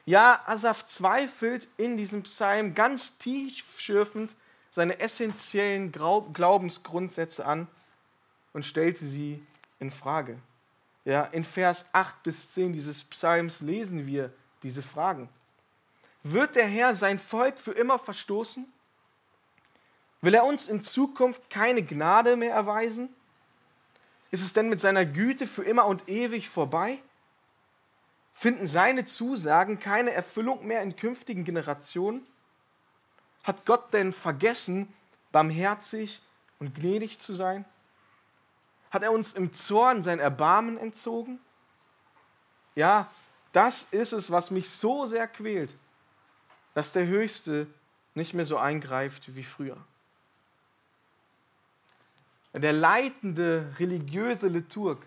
Ja, 0.05 0.41
Asaf 0.45 0.86
zweifelt 0.86 1.67
in 1.77 1.98
diesem 1.98 2.24
Psalm 2.24 2.75
ganz 2.75 3.17
tiefschürfend 3.17 4.36
seine 4.71 5.00
essentiellen 5.00 5.91
Glaubensgrundsätze 5.91 7.45
an 7.45 7.67
und 8.53 8.65
stellte 8.65 9.05
sie 9.05 9.43
in 9.79 9.91
Frage. 9.91 10.38
Ja, 11.05 11.24
in 11.25 11.43
Vers 11.43 11.89
8 11.93 12.24
bis 12.24 12.51
10 12.53 12.74
dieses 12.74 13.03
Psalms 13.03 13.62
lesen 13.62 14.07
wir 14.07 14.31
diese 14.63 14.81
Fragen. 14.81 15.29
Wird 16.24 16.55
der 16.55 16.67
Herr 16.67 16.95
sein 16.95 17.19
Volk 17.19 17.57
für 17.57 17.71
immer 17.71 17.98
verstoßen? 17.98 18.65
Will 20.21 20.33
er 20.33 20.43
uns 20.45 20.67
in 20.67 20.83
Zukunft 20.83 21.49
keine 21.49 21.83
Gnade 21.83 22.35
mehr 22.35 22.53
erweisen? 22.53 23.09
Ist 24.31 24.43
es 24.43 24.53
denn 24.53 24.69
mit 24.69 24.79
seiner 24.79 25.05
Güte 25.05 25.47
für 25.47 25.63
immer 25.63 25.85
und 25.85 26.07
ewig 26.09 26.49
vorbei? 26.49 26.99
Finden 28.33 28.67
seine 28.67 29.05
Zusagen 29.05 29.79
keine 29.79 30.11
Erfüllung 30.11 30.65
mehr 30.65 30.81
in 30.81 30.95
künftigen 30.95 31.45
Generationen? 31.45 32.25
Hat 33.43 33.65
Gott 33.65 33.93
denn 33.93 34.13
vergessen, 34.13 34.93
barmherzig 35.31 36.21
und 36.59 36.75
gnädig 36.75 37.19
zu 37.19 37.33
sein? 37.33 37.65
Hat 38.91 39.03
er 39.03 39.11
uns 39.11 39.33
im 39.33 39.53
Zorn 39.53 40.03
sein 40.03 40.19
Erbarmen 40.19 40.77
entzogen? 40.77 41.39
Ja, 42.75 43.09
das 43.51 43.83
ist 43.91 44.13
es, 44.13 44.31
was 44.31 44.51
mich 44.51 44.69
so 44.69 45.05
sehr 45.05 45.27
quält, 45.27 45.75
dass 46.73 46.91
der 46.91 47.07
Höchste 47.07 47.67
nicht 48.13 48.33
mehr 48.33 48.45
so 48.45 48.57
eingreift 48.57 49.35
wie 49.35 49.43
früher. 49.43 49.77
Der 52.53 52.73
leitende 52.73 53.73
religiöse 53.77 54.47
Liturg, 54.47 55.05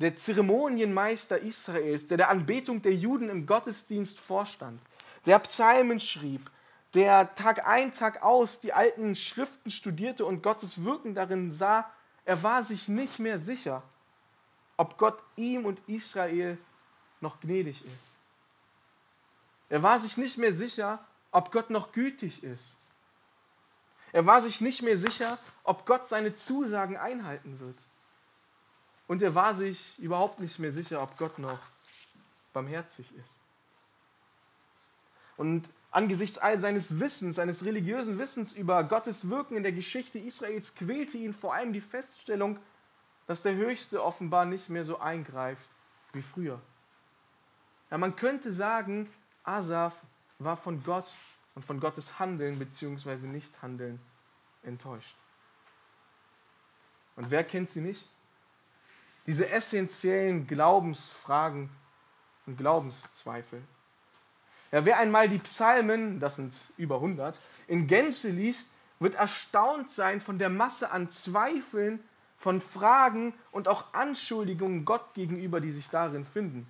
der 0.00 0.16
Zeremonienmeister 0.16 1.38
Israels, 1.38 2.06
der 2.08 2.16
der 2.16 2.30
Anbetung 2.30 2.82
der 2.82 2.94
Juden 2.94 3.28
im 3.28 3.46
Gottesdienst 3.46 4.18
vorstand, 4.18 4.80
der 5.24 5.38
Psalmen 5.38 6.00
schrieb, 6.00 6.50
der 6.94 7.34
Tag 7.34 7.66
ein, 7.66 7.92
Tag 7.92 8.22
aus 8.22 8.60
die 8.60 8.72
alten 8.72 9.14
Schriften 9.16 9.70
studierte 9.70 10.24
und 10.24 10.42
Gottes 10.42 10.84
Wirken 10.84 11.14
darin 11.14 11.52
sah, 11.52 11.90
er 12.24 12.42
war 12.42 12.62
sich 12.62 12.88
nicht 12.88 13.18
mehr 13.18 13.38
sicher, 13.38 13.82
ob 14.76 14.98
Gott 14.98 15.22
ihm 15.36 15.64
und 15.66 15.80
Israel 15.88 16.58
noch 17.20 17.40
gnädig 17.40 17.84
ist. 17.84 18.16
Er 19.68 19.82
war 19.82 20.00
sich 20.00 20.16
nicht 20.16 20.38
mehr 20.38 20.52
sicher, 20.52 21.04
ob 21.30 21.52
Gott 21.52 21.70
noch 21.70 21.92
gütig 21.92 22.42
ist. 22.42 22.76
Er 24.14 24.26
war 24.26 24.40
sich 24.42 24.60
nicht 24.60 24.80
mehr 24.80 24.96
sicher, 24.96 25.38
ob 25.64 25.86
Gott 25.86 26.08
seine 26.08 26.36
Zusagen 26.36 26.96
einhalten 26.96 27.58
wird. 27.58 27.84
Und 29.08 29.22
er 29.22 29.34
war 29.34 29.56
sich 29.56 29.98
überhaupt 29.98 30.38
nicht 30.38 30.60
mehr 30.60 30.70
sicher, 30.70 31.02
ob 31.02 31.18
Gott 31.18 31.40
noch 31.40 31.58
barmherzig 32.52 33.12
ist. 33.16 33.40
Und 35.36 35.68
angesichts 35.90 36.38
all 36.38 36.60
seines 36.60 37.00
Wissens, 37.00 37.34
seines 37.34 37.64
religiösen 37.64 38.16
Wissens 38.16 38.52
über 38.52 38.84
Gottes 38.84 39.30
Wirken 39.30 39.56
in 39.56 39.64
der 39.64 39.72
Geschichte 39.72 40.20
Israels, 40.20 40.76
quälte 40.76 41.18
ihn 41.18 41.34
vor 41.34 41.52
allem 41.52 41.72
die 41.72 41.80
Feststellung, 41.80 42.60
dass 43.26 43.42
der 43.42 43.56
Höchste 43.56 44.00
offenbar 44.00 44.44
nicht 44.44 44.68
mehr 44.68 44.84
so 44.84 45.00
eingreift 45.00 45.68
wie 46.12 46.22
früher. 46.22 46.60
Ja, 47.90 47.98
man 47.98 48.14
könnte 48.14 48.52
sagen, 48.52 49.12
Asaf 49.42 49.92
war 50.38 50.56
von 50.56 50.84
Gott 50.84 51.16
und 51.54 51.64
von 51.64 51.80
Gottes 51.80 52.18
Handeln 52.18 52.58
bzw. 52.58 53.26
Nichthandeln 53.26 54.00
enttäuscht. 54.62 55.16
Und 57.16 57.30
wer 57.30 57.44
kennt 57.44 57.70
sie 57.70 57.80
nicht? 57.80 58.08
Diese 59.26 59.48
essentiellen 59.48 60.46
Glaubensfragen 60.46 61.70
und 62.46 62.56
Glaubenszweifel. 62.56 63.62
Ja, 64.72 64.84
wer 64.84 64.98
einmal 64.98 65.28
die 65.28 65.38
Psalmen, 65.38 66.18
das 66.18 66.36
sind 66.36 66.52
über 66.76 66.96
100, 66.96 67.38
in 67.68 67.86
Gänze 67.86 68.30
liest, 68.30 68.74
wird 68.98 69.14
erstaunt 69.14 69.90
sein 69.90 70.20
von 70.20 70.38
der 70.38 70.50
Masse 70.50 70.90
an 70.90 71.08
Zweifeln, 71.08 72.00
von 72.36 72.60
Fragen 72.60 73.32
und 73.52 73.68
auch 73.68 73.94
Anschuldigungen 73.94 74.84
Gott 74.84 75.14
gegenüber, 75.14 75.60
die 75.60 75.72
sich 75.72 75.88
darin 75.88 76.26
finden. 76.26 76.66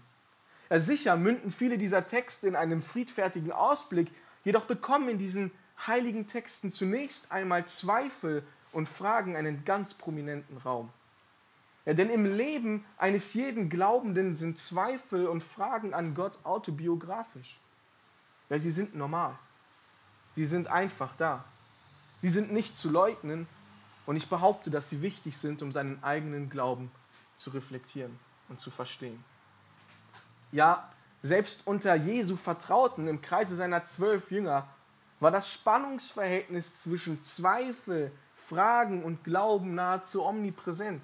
Ja, 0.71 0.81
sicher 0.81 1.17
münden 1.17 1.51
viele 1.51 1.79
dieser 1.79 2.07
Texte 2.07 2.47
in 2.47 2.57
einem 2.57 2.83
friedfertigen 2.83 3.53
Ausblick, 3.53 4.11
jedoch 4.45 4.65
bekommen 4.65 5.09
in 5.09 5.19
diesen 5.19 5.51
heiligen 5.87 6.27
Texten 6.27 6.71
zunächst 6.71 7.33
einmal 7.33 7.67
Zweifel 7.67 8.47
und 8.73 8.89
Fragen 8.89 9.37
einen 9.37 9.65
ganz 9.65 9.95
prominenten 9.95 10.59
Raum. 10.59 10.91
Ja, 11.87 11.93
denn 11.93 12.09
im 12.09 12.25
Leben 12.25 12.85
eines 12.97 13.35
jeden 13.35 13.69
Glaubenden 13.69 14.35
sind 14.35 14.59
Zweifel 14.59 15.27
und 15.27 15.43
Fragen 15.43 15.93
an 15.93 16.15
Gott 16.15 16.39
autobiografisch. 16.45 17.59
Ja, 18.49 18.59
sie 18.59 18.71
sind 18.71 18.95
normal. 18.95 19.39
Sie 20.35 20.47
sind 20.47 20.69
einfach 20.69 21.15
da. 21.17 21.45
Sie 22.23 22.31
sind 22.31 22.53
nicht 22.53 22.77
zu 22.77 22.91
leugnen 22.91 23.47
und 24.07 24.17
ich 24.17 24.29
behaupte, 24.29 24.71
dass 24.71 24.89
sie 24.89 25.03
wichtig 25.03 25.37
sind, 25.37 25.63
um 25.63 25.73
seinen 25.73 26.03
eigenen 26.03 26.49
Glauben 26.49 26.91
zu 27.37 27.51
reflektieren 27.51 28.19
und 28.49 28.61
zu 28.61 28.71
verstehen. 28.71 29.23
Ja, 30.53 30.91
selbst 31.25 31.67
unter 31.67 31.95
Jesu 31.95 32.37
Vertrauten 32.37 33.09
im 33.09 33.23
Kreise 33.23 33.57
seiner 33.57 33.87
zwölf 33.87 34.31
Jünger 34.31 34.69
war 35.21 35.31
das 35.31 35.51
Spannungsverhältnis 35.51 36.83
zwischen 36.83 37.25
Zweifel, 37.25 38.13
Fragen 38.35 39.03
und 39.03 39.25
Glauben 39.25 39.75
nahezu 39.75 40.23
omnipräsent. 40.23 41.01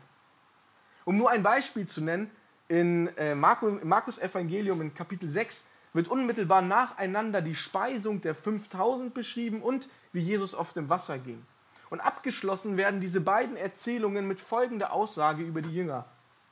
Um 1.06 1.16
nur 1.16 1.30
ein 1.30 1.42
Beispiel 1.42 1.86
zu 1.86 2.02
nennen, 2.02 2.30
in 2.68 3.08
äh, 3.16 3.34
Markus 3.34 4.18
Evangelium 4.18 4.82
in 4.82 4.92
Kapitel 4.92 5.26
6 5.26 5.70
wird 5.94 6.08
unmittelbar 6.08 6.60
nacheinander 6.60 7.40
die 7.40 7.56
Speisung 7.56 8.20
der 8.20 8.34
5000 8.34 9.14
beschrieben 9.14 9.62
und 9.62 9.88
wie 10.12 10.20
Jesus 10.20 10.54
auf 10.54 10.74
dem 10.74 10.90
Wasser 10.90 11.18
ging. 11.18 11.42
Und 11.88 12.00
abgeschlossen 12.00 12.76
werden 12.76 13.00
diese 13.00 13.22
beiden 13.22 13.56
Erzählungen 13.56 14.28
mit 14.28 14.38
folgender 14.38 14.92
Aussage 14.92 15.42
über 15.42 15.62
die 15.62 15.74
Jünger. 15.74 16.04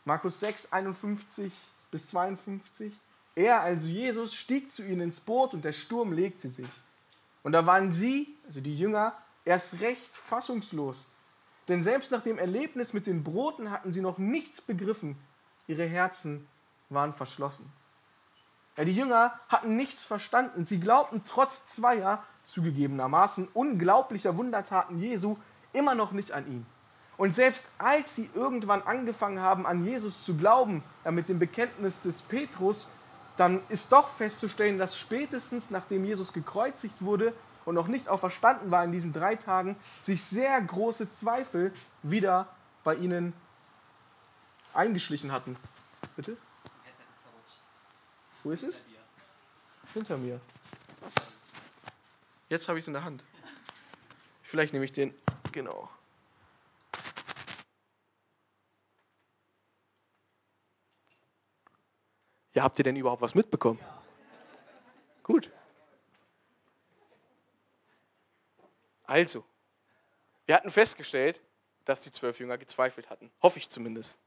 Markus 0.06 0.40
6, 0.40 0.72
51 0.72 1.52
bis 1.90 2.08
52. 2.08 2.98
Er, 3.38 3.61
also 3.61 3.87
Jesus, 3.87 4.35
stieg 4.35 4.73
zu 4.73 4.83
ihnen 4.83 5.00
ins 5.02 5.21
Boot 5.21 5.54
und 5.54 5.64
der 5.64 5.73
Sturm 5.73 6.12
legte 6.12 6.49
sich. 6.49 6.66
Und 7.45 7.52
da 7.52 7.66
waren 7.66 7.92
sie, 7.92 8.35
also 8.49 8.61
die 8.61 8.76
Jünger, 8.76 9.14
erst 9.45 9.80
recht 9.80 10.16
fassungslos. 10.16 11.07
Denn 11.68 11.80
selbst 11.80 12.11
nach 12.11 12.25
dem 12.25 12.37
Erlebnis 12.37 12.95
mit 12.95 13.07
den 13.07 13.23
Broten 13.23 13.71
hatten 13.71 13.92
sie 13.92 14.00
noch 14.00 14.18
nichts 14.18 14.61
begriffen. 14.61 15.16
Ihre 15.68 15.85
Herzen 15.85 16.49
waren 16.88 17.14
verschlossen. 17.14 17.71
Ja, 18.76 18.85
die 18.85 18.95
Jünger 18.95 19.38
hatten 19.49 19.76
nichts 19.76 20.04
verstanden. 20.04 20.66
Sie 20.66 20.80
glaubten 20.80 21.23
trotz 21.25 21.68
zweier, 21.68 22.25
zugegebenermaßen 22.42 23.50
unglaublicher 23.54 24.37
Wundertaten 24.37 24.99
Jesu, 24.99 25.37
immer 25.73 25.95
noch 25.95 26.11
nicht 26.11 26.33
an 26.33 26.45
ihn. 26.49 26.66
Und 27.16 27.37
selbst 27.37 27.68
als 27.78 28.16
sie 28.16 28.30
irgendwann 28.35 28.83
angefangen 28.83 29.38
haben, 29.38 29.64
an 29.64 29.85
Jesus 29.85 30.25
zu 30.25 30.37
glauben, 30.37 30.83
ja, 31.04 31.12
mit 31.12 31.28
dem 31.28 31.38
Bekenntnis 31.38 32.00
des 32.00 32.23
Petrus, 32.23 32.88
dann 33.38 33.62
ist 33.68 33.92
doch 33.92 34.09
festzustellen, 34.11 34.78
dass 34.78 34.99
spätestens 34.99 35.71
nachdem 35.71 36.04
Jesus 36.04 36.33
gekreuzigt 36.33 37.00
wurde 37.00 37.33
und 37.64 37.75
noch 37.75 37.87
nicht 37.87 38.09
auferstanden 38.09 38.71
war 38.71 38.85
in 38.85 38.92
diesen 38.92 39.12
drei 39.12 39.37
Tagen, 39.37 39.76
sich 40.02 40.23
sehr 40.25 40.61
große 40.61 41.11
Zweifel 41.11 41.73
wieder 42.02 42.49
bei 42.85 42.97
ihnen 42.97 43.33
eingeschlichen 44.75 45.33
hatten. 45.33 45.57
Bitte? 46.16 46.37
Wo 48.42 48.50
ist 48.50 48.64
es? 48.64 48.87
Hinter 49.95 50.18
mir. 50.18 50.40
Jetzt 52.49 52.68
habe 52.68 52.78
ich 52.78 52.85
es 52.85 52.88
in 52.88 52.95
der 52.95 53.04
Hand. 53.04 53.25
Vielleicht 54.42 54.73
nehme 54.73 54.85
ich 54.85 54.92
den. 54.92 55.14
Genau. 55.52 55.90
Ja, 62.58 62.64
habt 62.64 62.76
ihr 62.78 62.82
denn 62.82 62.96
überhaupt 62.96 63.22
was 63.22 63.36
mitbekommen? 63.36 63.78
Gut. 65.22 65.48
Also, 69.04 69.44
wir 70.44 70.56
hatten 70.56 70.72
festgestellt, 70.72 71.40
dass 71.84 72.00
die 72.00 72.10
zwölf 72.10 72.40
Jünger 72.40 72.58
gezweifelt 72.58 73.10
hatten. 73.10 73.30
Hoffe 73.40 73.60
ich 73.60 73.70
zumindest. 73.70 74.18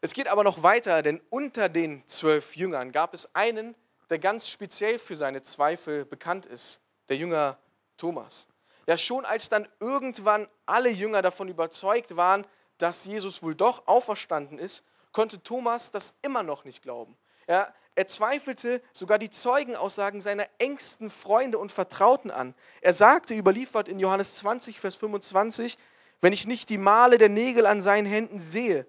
Es 0.00 0.14
geht 0.14 0.28
aber 0.28 0.44
noch 0.44 0.62
weiter, 0.62 1.02
denn 1.02 1.20
unter 1.28 1.68
den 1.68 2.06
zwölf 2.06 2.54
Jüngern 2.54 2.92
gab 2.92 3.14
es 3.14 3.34
einen, 3.34 3.74
der 4.08 4.20
ganz 4.20 4.48
speziell 4.48 5.00
für 5.00 5.16
seine 5.16 5.42
Zweifel 5.42 6.04
bekannt 6.04 6.46
ist, 6.46 6.80
der 7.08 7.16
Jünger 7.16 7.58
Thomas. 7.96 8.46
Ja, 8.86 8.96
schon 8.96 9.24
als 9.24 9.48
dann 9.48 9.68
irgendwann 9.80 10.46
alle 10.66 10.90
Jünger 10.90 11.20
davon 11.20 11.48
überzeugt 11.48 12.14
waren, 12.14 12.46
dass 12.78 13.06
Jesus 13.06 13.42
wohl 13.42 13.56
doch 13.56 13.88
auferstanden 13.88 14.60
ist, 14.60 14.84
konnte 15.16 15.42
Thomas 15.42 15.90
das 15.90 16.14
immer 16.20 16.42
noch 16.42 16.66
nicht 16.66 16.82
glauben. 16.82 17.16
Ja, 17.48 17.72
er 17.94 18.06
zweifelte 18.06 18.82
sogar 18.92 19.18
die 19.18 19.30
Zeugenaussagen 19.30 20.20
seiner 20.20 20.44
engsten 20.58 21.08
Freunde 21.08 21.56
und 21.56 21.72
Vertrauten 21.72 22.30
an. 22.30 22.54
Er 22.82 22.92
sagte, 22.92 23.34
überliefert 23.34 23.88
in 23.88 23.98
Johannes 23.98 24.34
20, 24.36 24.78
Vers 24.78 24.96
25, 24.96 25.78
wenn 26.20 26.34
ich 26.34 26.46
nicht 26.46 26.68
die 26.68 26.76
Male 26.76 27.16
der 27.16 27.30
Nägel 27.30 27.64
an 27.64 27.80
seinen 27.80 28.04
Händen 28.04 28.40
sehe 28.40 28.86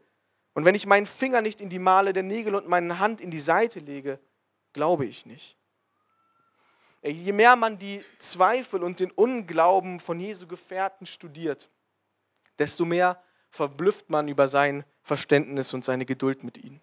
und 0.54 0.66
wenn 0.66 0.76
ich 0.76 0.86
meinen 0.86 1.06
Finger 1.06 1.42
nicht 1.42 1.62
in 1.62 1.70
die 1.70 1.80
Male 1.80 2.12
der 2.12 2.24
Nägel 2.24 2.56
und 2.56 2.68
meine 2.68 3.00
Hand 3.00 3.22
in 3.22 3.32
die 3.32 3.40
Seite 3.40 3.80
lege, 3.80 4.20
glaube 4.74 5.06
ich 5.06 5.26
nicht. 5.26 5.56
Je 7.04 7.32
mehr 7.32 7.56
man 7.56 7.78
die 7.78 8.04
Zweifel 8.20 8.84
und 8.84 9.00
den 9.00 9.12
Unglauben 9.12 10.02
von 10.02 10.20
Jesu 10.20 10.46
Gefährten 10.46 11.06
studiert, 11.06 11.70
desto 12.60 12.84
mehr 12.84 13.24
verblüfft 13.50 14.10
man 14.10 14.28
über 14.28 14.50
sein 14.50 14.84
Verständnis 15.08 15.74
und 15.74 15.86
seine 15.86 16.06
Geduld 16.06 16.44
mit 16.44 16.58
ihnen. 16.58 16.82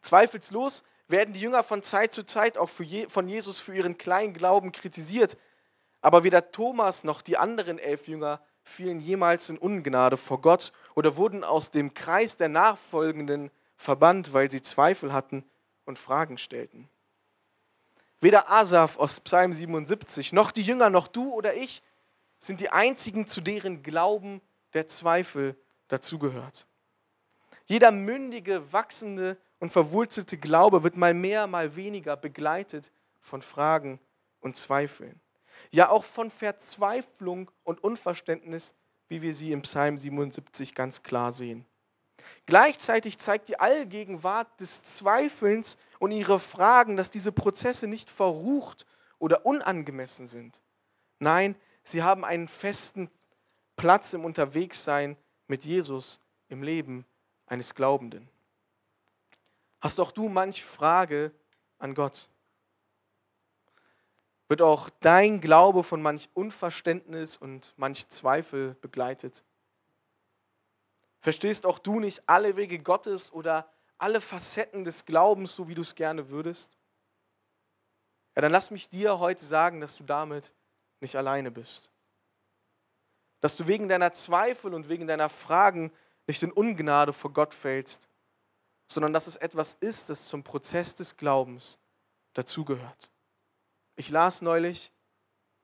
Zweifellos 0.00 0.82
werden 1.08 1.34
die 1.34 1.40
Jünger 1.40 1.62
von 1.62 1.82
Zeit 1.82 2.12
zu 2.14 2.24
Zeit 2.24 2.56
auch 2.56 2.70
Je 2.80 3.06
von 3.08 3.28
Jesus 3.28 3.60
für 3.60 3.74
ihren 3.74 3.98
kleinen 3.98 4.32
Glauben 4.32 4.72
kritisiert, 4.72 5.36
aber 6.00 6.24
weder 6.24 6.50
Thomas 6.50 7.04
noch 7.04 7.20
die 7.20 7.36
anderen 7.36 7.78
elf 7.78 8.08
Jünger 8.08 8.40
fielen 8.62 9.00
jemals 9.00 9.50
in 9.50 9.58
Ungnade 9.58 10.16
vor 10.16 10.40
Gott 10.40 10.72
oder 10.94 11.16
wurden 11.16 11.44
aus 11.44 11.70
dem 11.70 11.94
Kreis 11.94 12.36
der 12.36 12.48
Nachfolgenden 12.48 13.50
verbannt, 13.76 14.32
weil 14.32 14.50
sie 14.50 14.62
Zweifel 14.62 15.12
hatten 15.12 15.44
und 15.84 15.98
Fragen 15.98 16.38
stellten. 16.38 16.88
Weder 18.20 18.50
Asaf 18.50 18.98
aus 18.98 19.20
Psalm 19.20 19.52
77, 19.52 20.32
noch 20.32 20.50
die 20.50 20.62
Jünger, 20.62 20.88
noch 20.88 21.08
du 21.08 21.32
oder 21.32 21.54
ich 21.54 21.82
sind 22.38 22.60
die 22.60 22.70
einzigen, 22.70 23.26
zu 23.26 23.40
deren 23.42 23.82
Glauben 23.82 24.40
der 24.72 24.86
Zweifel 24.86 25.56
dazugehört. 25.88 26.66
Jeder 27.66 27.90
mündige, 27.90 28.72
wachsende 28.72 29.36
und 29.58 29.70
verwurzelte 29.70 30.38
Glaube 30.38 30.84
wird 30.84 30.96
mal 30.96 31.14
mehr, 31.14 31.46
mal 31.46 31.76
weniger 31.76 32.16
begleitet 32.16 32.92
von 33.20 33.42
Fragen 33.42 33.98
und 34.40 34.56
Zweifeln. 34.56 35.20
Ja, 35.70 35.88
auch 35.88 36.04
von 36.04 36.30
Verzweiflung 36.30 37.50
und 37.64 37.82
Unverständnis, 37.82 38.74
wie 39.08 39.22
wir 39.22 39.34
sie 39.34 39.52
im 39.52 39.62
Psalm 39.62 39.98
77 39.98 40.74
ganz 40.74 41.02
klar 41.02 41.32
sehen. 41.32 41.66
Gleichzeitig 42.46 43.18
zeigt 43.18 43.48
die 43.48 43.58
Allgegenwart 43.58 44.60
des 44.60 44.82
Zweifelns 44.84 45.78
und 45.98 46.12
ihre 46.12 46.38
Fragen, 46.38 46.96
dass 46.96 47.10
diese 47.10 47.32
Prozesse 47.32 47.86
nicht 47.88 48.10
verrucht 48.10 48.86
oder 49.18 49.46
unangemessen 49.46 50.26
sind. 50.26 50.62
Nein, 51.18 51.56
sie 51.82 52.02
haben 52.02 52.24
einen 52.24 52.48
festen 52.48 53.10
Platz 53.76 54.12
im 54.12 54.24
Unterwegssein 54.24 55.16
mit 55.48 55.64
Jesus 55.64 56.20
im 56.48 56.62
Leben 56.62 57.04
eines 57.46 57.74
Glaubenden. 57.74 58.28
Hast 59.80 60.00
auch 60.00 60.12
du 60.12 60.28
manch 60.28 60.64
Frage 60.64 61.32
an 61.78 61.94
Gott? 61.94 62.28
Wird 64.48 64.62
auch 64.62 64.90
dein 65.00 65.40
Glaube 65.40 65.82
von 65.82 66.02
manch 66.02 66.28
Unverständnis 66.34 67.36
und 67.36 67.74
manch 67.76 68.08
Zweifel 68.08 68.74
begleitet? 68.76 69.44
Verstehst 71.20 71.66
auch 71.66 71.78
du 71.78 71.98
nicht 71.98 72.22
alle 72.28 72.56
Wege 72.56 72.78
Gottes 72.78 73.32
oder 73.32 73.68
alle 73.98 74.20
Facetten 74.20 74.84
des 74.84 75.04
Glaubens, 75.04 75.54
so 75.54 75.68
wie 75.68 75.74
du 75.74 75.82
es 75.82 75.94
gerne 75.94 76.28
würdest? 76.30 76.76
Ja, 78.36 78.42
dann 78.42 78.52
lass 78.52 78.70
mich 78.70 78.88
dir 78.88 79.18
heute 79.18 79.44
sagen, 79.44 79.80
dass 79.80 79.96
du 79.96 80.04
damit 80.04 80.54
nicht 81.00 81.16
alleine 81.16 81.50
bist. 81.50 81.90
Dass 83.40 83.56
du 83.56 83.66
wegen 83.66 83.88
deiner 83.88 84.12
Zweifel 84.12 84.74
und 84.74 84.88
wegen 84.88 85.06
deiner 85.06 85.28
Fragen 85.28 85.90
nicht 86.26 86.42
in 86.42 86.52
Ungnade 86.52 87.12
vor 87.12 87.32
Gott 87.32 87.54
fällst, 87.54 88.08
sondern 88.88 89.12
dass 89.12 89.26
es 89.26 89.36
etwas 89.36 89.74
ist, 89.74 90.10
das 90.10 90.28
zum 90.28 90.42
Prozess 90.42 90.94
des 90.94 91.16
Glaubens 91.16 91.78
dazugehört. 92.32 93.10
Ich 93.96 94.10
las 94.10 94.42
neulich, 94.42 94.92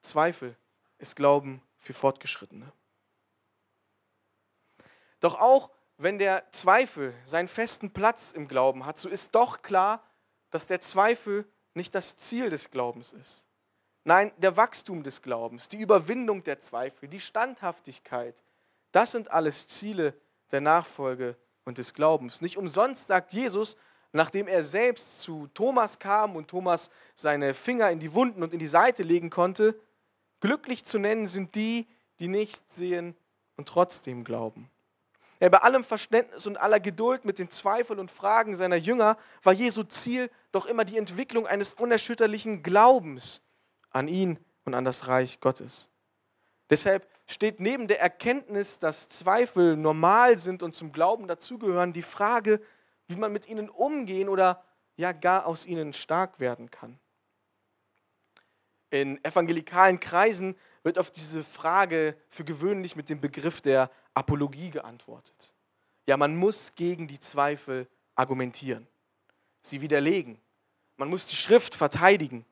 Zweifel 0.01 0.57
ist 0.99 1.17
Glauben 1.17 1.63
für 1.79 1.93
Fortgeschrittene. 1.93 2.73
Doch 5.21 5.41
auch 5.41 5.71
wenn 5.99 6.19
der 6.19 6.51
Zweifel 6.51 7.15
seinen 7.25 7.47
festen 7.47 7.93
Platz 7.93 8.33
im 8.33 8.49
Glauben 8.49 8.87
hat, 8.87 8.99
so 8.99 9.09
ist 9.09 9.35
doch 9.35 9.63
klar, 9.63 10.03
dass 10.51 10.67
der 10.67 10.81
Zweifel 10.81 11.47
nicht 11.75 11.95
das 11.95 12.17
Ziel 12.17 12.51
des 12.51 12.71
Glaubens 12.71 13.13
ist. 13.13 13.47
Nein, 14.05 14.33
der 14.39 14.57
Wachstum 14.57 15.05
des 15.05 15.23
Glaubens, 15.23 15.69
die 15.69 15.81
Überwindung 15.81 16.43
der 16.43 16.59
Zweifel, 16.59 17.09
die 17.09 17.21
Standhaftigkeit, 17.21 18.43
das 18.91 19.13
sind 19.13 19.31
alles 19.31 19.69
Ziele 19.69 20.15
der 20.53 20.61
Nachfolge 20.61 21.37
und 21.65 21.79
des 21.79 21.95
Glaubens. 21.95 22.41
Nicht 22.41 22.57
umsonst 22.57 23.07
sagt 23.07 23.33
Jesus, 23.33 23.77
nachdem 24.13 24.47
er 24.47 24.63
selbst 24.65 25.23
zu 25.23 25.49
Thomas 25.55 25.99
kam 25.99 26.37
und 26.37 26.49
Thomas 26.49 26.91
seine 27.15 27.55
Finger 27.55 27.91
in 27.91 27.99
die 27.99 28.13
Wunden 28.15 28.43
und 28.43 28.53
in 28.53 28.59
die 28.59 28.67
Seite 28.67 29.03
legen 29.03 29.31
konnte, 29.31 29.75
glücklich 30.41 30.85
zu 30.85 30.99
nennen 30.99 31.27
sind 31.27 31.55
die, 31.55 31.89
die 32.19 32.29
nicht 32.29 32.71
sehen 32.71 33.17
und 33.57 33.69
trotzdem 33.69 34.25
glauben. 34.25 34.71
Ja, 35.41 35.49
bei 35.49 35.59
allem 35.59 35.83
Verständnis 35.83 36.47
und 36.47 36.57
aller 36.57 36.79
Geduld 36.79 37.25
mit 37.25 37.41
den 37.41 37.51
Zweifeln 37.51 37.99
und 37.99 38.11
Fragen 38.13 38.55
seiner 38.55 38.77
Jünger 38.77 39.17
war 39.43 39.53
Jesu 39.53 39.83
Ziel 39.83 40.31
doch 40.53 40.67
immer 40.67 40.85
die 40.85 40.99
Entwicklung 40.99 41.49
eines 41.49 41.75
unerschütterlichen 41.75 42.63
Glaubens 42.63 43.43
an 43.91 44.07
ihn 44.07 44.39
und 44.65 44.75
an 44.75 44.85
das 44.85 45.09
Reich 45.09 45.41
Gottes. 45.41 45.89
Deshalb 46.71 47.09
steht 47.27 47.61
neben 47.61 47.89
der 47.89 48.01
Erkenntnis, 48.01 48.79
dass 48.79 49.09
Zweifel 49.09 49.77
normal 49.77 50.39
sind 50.39 50.63
und 50.63 50.75
zum 50.75 50.93
Glauben 50.93 51.29
dazugehören, 51.29 51.93
die 51.93 52.03
Frage, 52.03 52.61
wie 53.09 53.17
man 53.17 53.33
mit 53.33 53.49
ihnen 53.49 53.69
umgehen 53.69 54.29
oder 54.29 54.65
ja 54.97 55.13
gar 55.13 55.47
aus 55.47 55.67
ihnen 55.67 55.93
stark 55.93 56.41
werden 56.41 56.71
kann. 56.71 56.99
In 58.91 59.23
evangelikalen 59.25 60.01
Kreisen 60.01 60.55
wird 60.83 60.99
auf 60.99 61.11
diese 61.11 61.43
Frage 61.43 62.17
für 62.29 62.45
gewöhnlich 62.45 62.97
mit 62.97 63.09
dem 63.09 63.21
Begriff 63.21 63.61
der 63.61 63.91
Apologie 64.15 64.71
geantwortet. 64.71 65.55
Ja, 66.07 66.17
man 66.17 66.37
muss 66.37 66.75
gegen 66.75 67.07
die 67.07 67.21
Zweifel 67.21 67.89
argumentieren, 68.15 68.87
sie 69.63 69.81
widerlegen. 69.81 70.39
Man 70.97 71.09
muss 71.09 71.27
die 71.27 71.37
Schrift 71.37 71.75
verteidigen. 71.75 72.45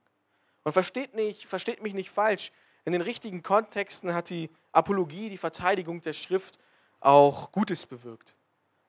Und 0.63 0.73
versteht, 0.73 1.15
nicht, 1.15 1.47
versteht 1.47 1.83
mich 1.83 1.95
nicht 1.95 2.11
falsch, 2.11 2.53
in 2.85 2.93
den 2.93 3.03
richtigen 3.03 3.43
Kontexten 3.43 4.15
hat 4.15 4.31
die 4.31 4.51
Apologie, 4.73 5.29
die 5.29 5.37
Verteidigung 5.37 6.01
der 6.01 6.13
Schrift 6.13 6.59
auch 7.01 7.53
Gutes 7.53 7.87
bewirkt. 7.87 8.35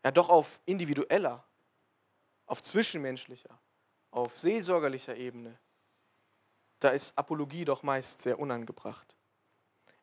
Ja, 0.03 0.11
doch 0.11 0.29
auf 0.29 0.59
individueller, 0.65 1.43
auf 2.45 2.61
zwischenmenschlicher, 2.61 3.59
auf 4.11 4.37
seelsorgerlicher 4.37 5.15
Ebene, 5.15 5.57
da 6.79 6.89
ist 6.89 7.17
Apologie 7.17 7.65
doch 7.65 7.83
meist 7.83 8.21
sehr 8.21 8.39
unangebracht. 8.39 9.15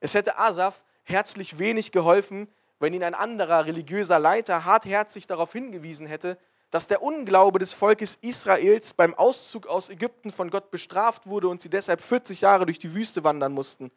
Es 0.00 0.14
hätte 0.14 0.38
Asaf 0.38 0.84
herzlich 1.02 1.58
wenig 1.58 1.90
geholfen, 1.90 2.48
wenn 2.78 2.94
ihn 2.94 3.02
ein 3.02 3.14
anderer 3.14 3.66
religiöser 3.66 4.20
Leiter 4.20 4.64
hartherzig 4.64 5.26
darauf 5.26 5.52
hingewiesen 5.52 6.06
hätte, 6.06 6.38
dass 6.70 6.86
der 6.86 7.02
Unglaube 7.02 7.58
des 7.58 7.72
Volkes 7.72 8.16
Israels 8.20 8.92
beim 8.92 9.14
Auszug 9.14 9.66
aus 9.66 9.90
Ägypten 9.90 10.30
von 10.30 10.50
Gott 10.50 10.70
bestraft 10.70 11.26
wurde 11.26 11.48
und 11.48 11.60
sie 11.60 11.70
deshalb 11.70 12.00
40 12.00 12.42
Jahre 12.42 12.66
durch 12.66 12.78
die 12.78 12.94
Wüste 12.94 13.24
wandern 13.24 13.52
mussten 13.52 13.90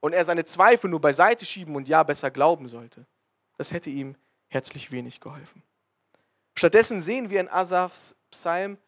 und 0.00 0.12
er 0.12 0.24
seine 0.24 0.44
Zweifel 0.44 0.88
nur 0.88 1.00
beiseite 1.00 1.44
schieben 1.44 1.76
und 1.76 1.88
ja 1.88 2.02
besser 2.02 2.30
glauben 2.30 2.68
sollte. 2.68 3.06
Das 3.56 3.72
hätte 3.72 3.90
ihm 3.90 4.16
herzlich 4.46 4.90
wenig 4.90 5.20
geholfen. 5.20 5.62
Stattdessen 6.54 7.00
sehen 7.00 7.30
wir 7.30 7.40
in 7.40 7.48
Asafs 7.48 8.16
Psalm 8.30 8.78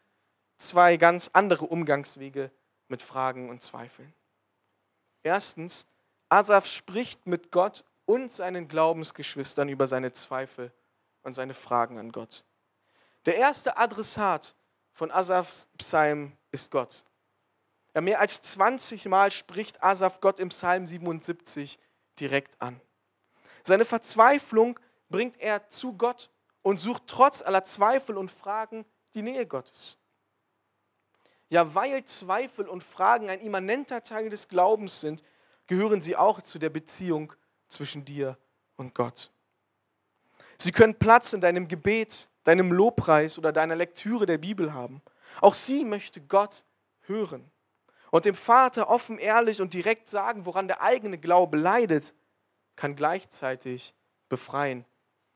zwei 0.57 0.97
ganz 0.97 1.29
andere 1.33 1.65
Umgangswege 1.65 2.51
mit 2.87 3.01
Fragen 3.01 3.49
und 3.49 3.61
Zweifeln. 3.61 4.13
Erstens, 5.23 5.85
Asaf 6.29 6.65
spricht 6.65 7.27
mit 7.27 7.51
Gott 7.51 7.83
und 8.05 8.31
seinen 8.31 8.67
Glaubensgeschwistern 8.67 9.69
über 9.69 9.87
seine 9.87 10.11
Zweifel 10.11 10.71
und 11.23 11.33
seine 11.33 11.53
Fragen 11.53 11.97
an 11.97 12.11
Gott. 12.11 12.43
Der 13.25 13.35
erste 13.35 13.77
Adressat 13.77 14.55
von 14.93 15.11
Asafs 15.11 15.67
Psalm 15.77 16.37
ist 16.51 16.71
Gott. 16.71 17.05
Ja, 17.93 18.01
mehr 18.01 18.19
als 18.19 18.41
20 18.41 19.05
Mal 19.05 19.31
spricht 19.31 19.83
Asaf 19.83 20.21
Gott 20.21 20.39
im 20.39 20.49
Psalm 20.49 20.87
77 20.87 21.77
direkt 22.19 22.61
an. 22.61 22.79
Seine 23.63 23.85
Verzweiflung 23.85 24.79
bringt 25.09 25.39
er 25.39 25.67
zu 25.69 25.93
Gott 25.93 26.29
und 26.61 26.79
sucht 26.79 27.03
trotz 27.07 27.41
aller 27.41 27.63
Zweifel 27.63 28.17
und 28.17 28.31
Fragen 28.31 28.85
die 29.13 29.21
Nähe 29.21 29.45
Gottes. 29.45 29.97
Ja, 31.49 31.75
weil 31.75 32.05
Zweifel 32.05 32.67
und 32.67 32.83
Fragen 32.83 33.29
ein 33.29 33.41
immanenter 33.41 34.03
Teil 34.03 34.29
des 34.29 34.47
Glaubens 34.47 35.01
sind, 35.01 35.21
gehören 35.67 36.01
sie 36.01 36.15
auch 36.15 36.41
zu 36.41 36.59
der 36.59 36.69
Beziehung 36.69 37.33
zwischen 37.67 38.05
dir 38.05 38.37
und 38.77 38.95
Gott. 38.95 39.31
Sie 40.61 40.71
können 40.71 40.93
Platz 40.93 41.33
in 41.33 41.41
deinem 41.41 41.67
Gebet, 41.67 42.29
deinem 42.43 42.71
Lobpreis 42.71 43.39
oder 43.39 43.51
deiner 43.51 43.75
Lektüre 43.75 44.27
der 44.27 44.37
Bibel 44.37 44.75
haben. 44.75 45.01
Auch 45.41 45.55
sie 45.55 45.83
möchte 45.83 46.21
Gott 46.21 46.65
hören 47.01 47.49
und 48.11 48.25
dem 48.25 48.35
Vater 48.35 48.87
offen, 48.87 49.17
ehrlich 49.17 49.59
und 49.59 49.73
direkt 49.73 50.07
sagen, 50.07 50.45
woran 50.45 50.67
der 50.67 50.83
eigene 50.83 51.17
Glaube 51.17 51.57
leidet, 51.57 52.13
kann 52.75 52.95
gleichzeitig 52.95 53.95
befreien 54.29 54.85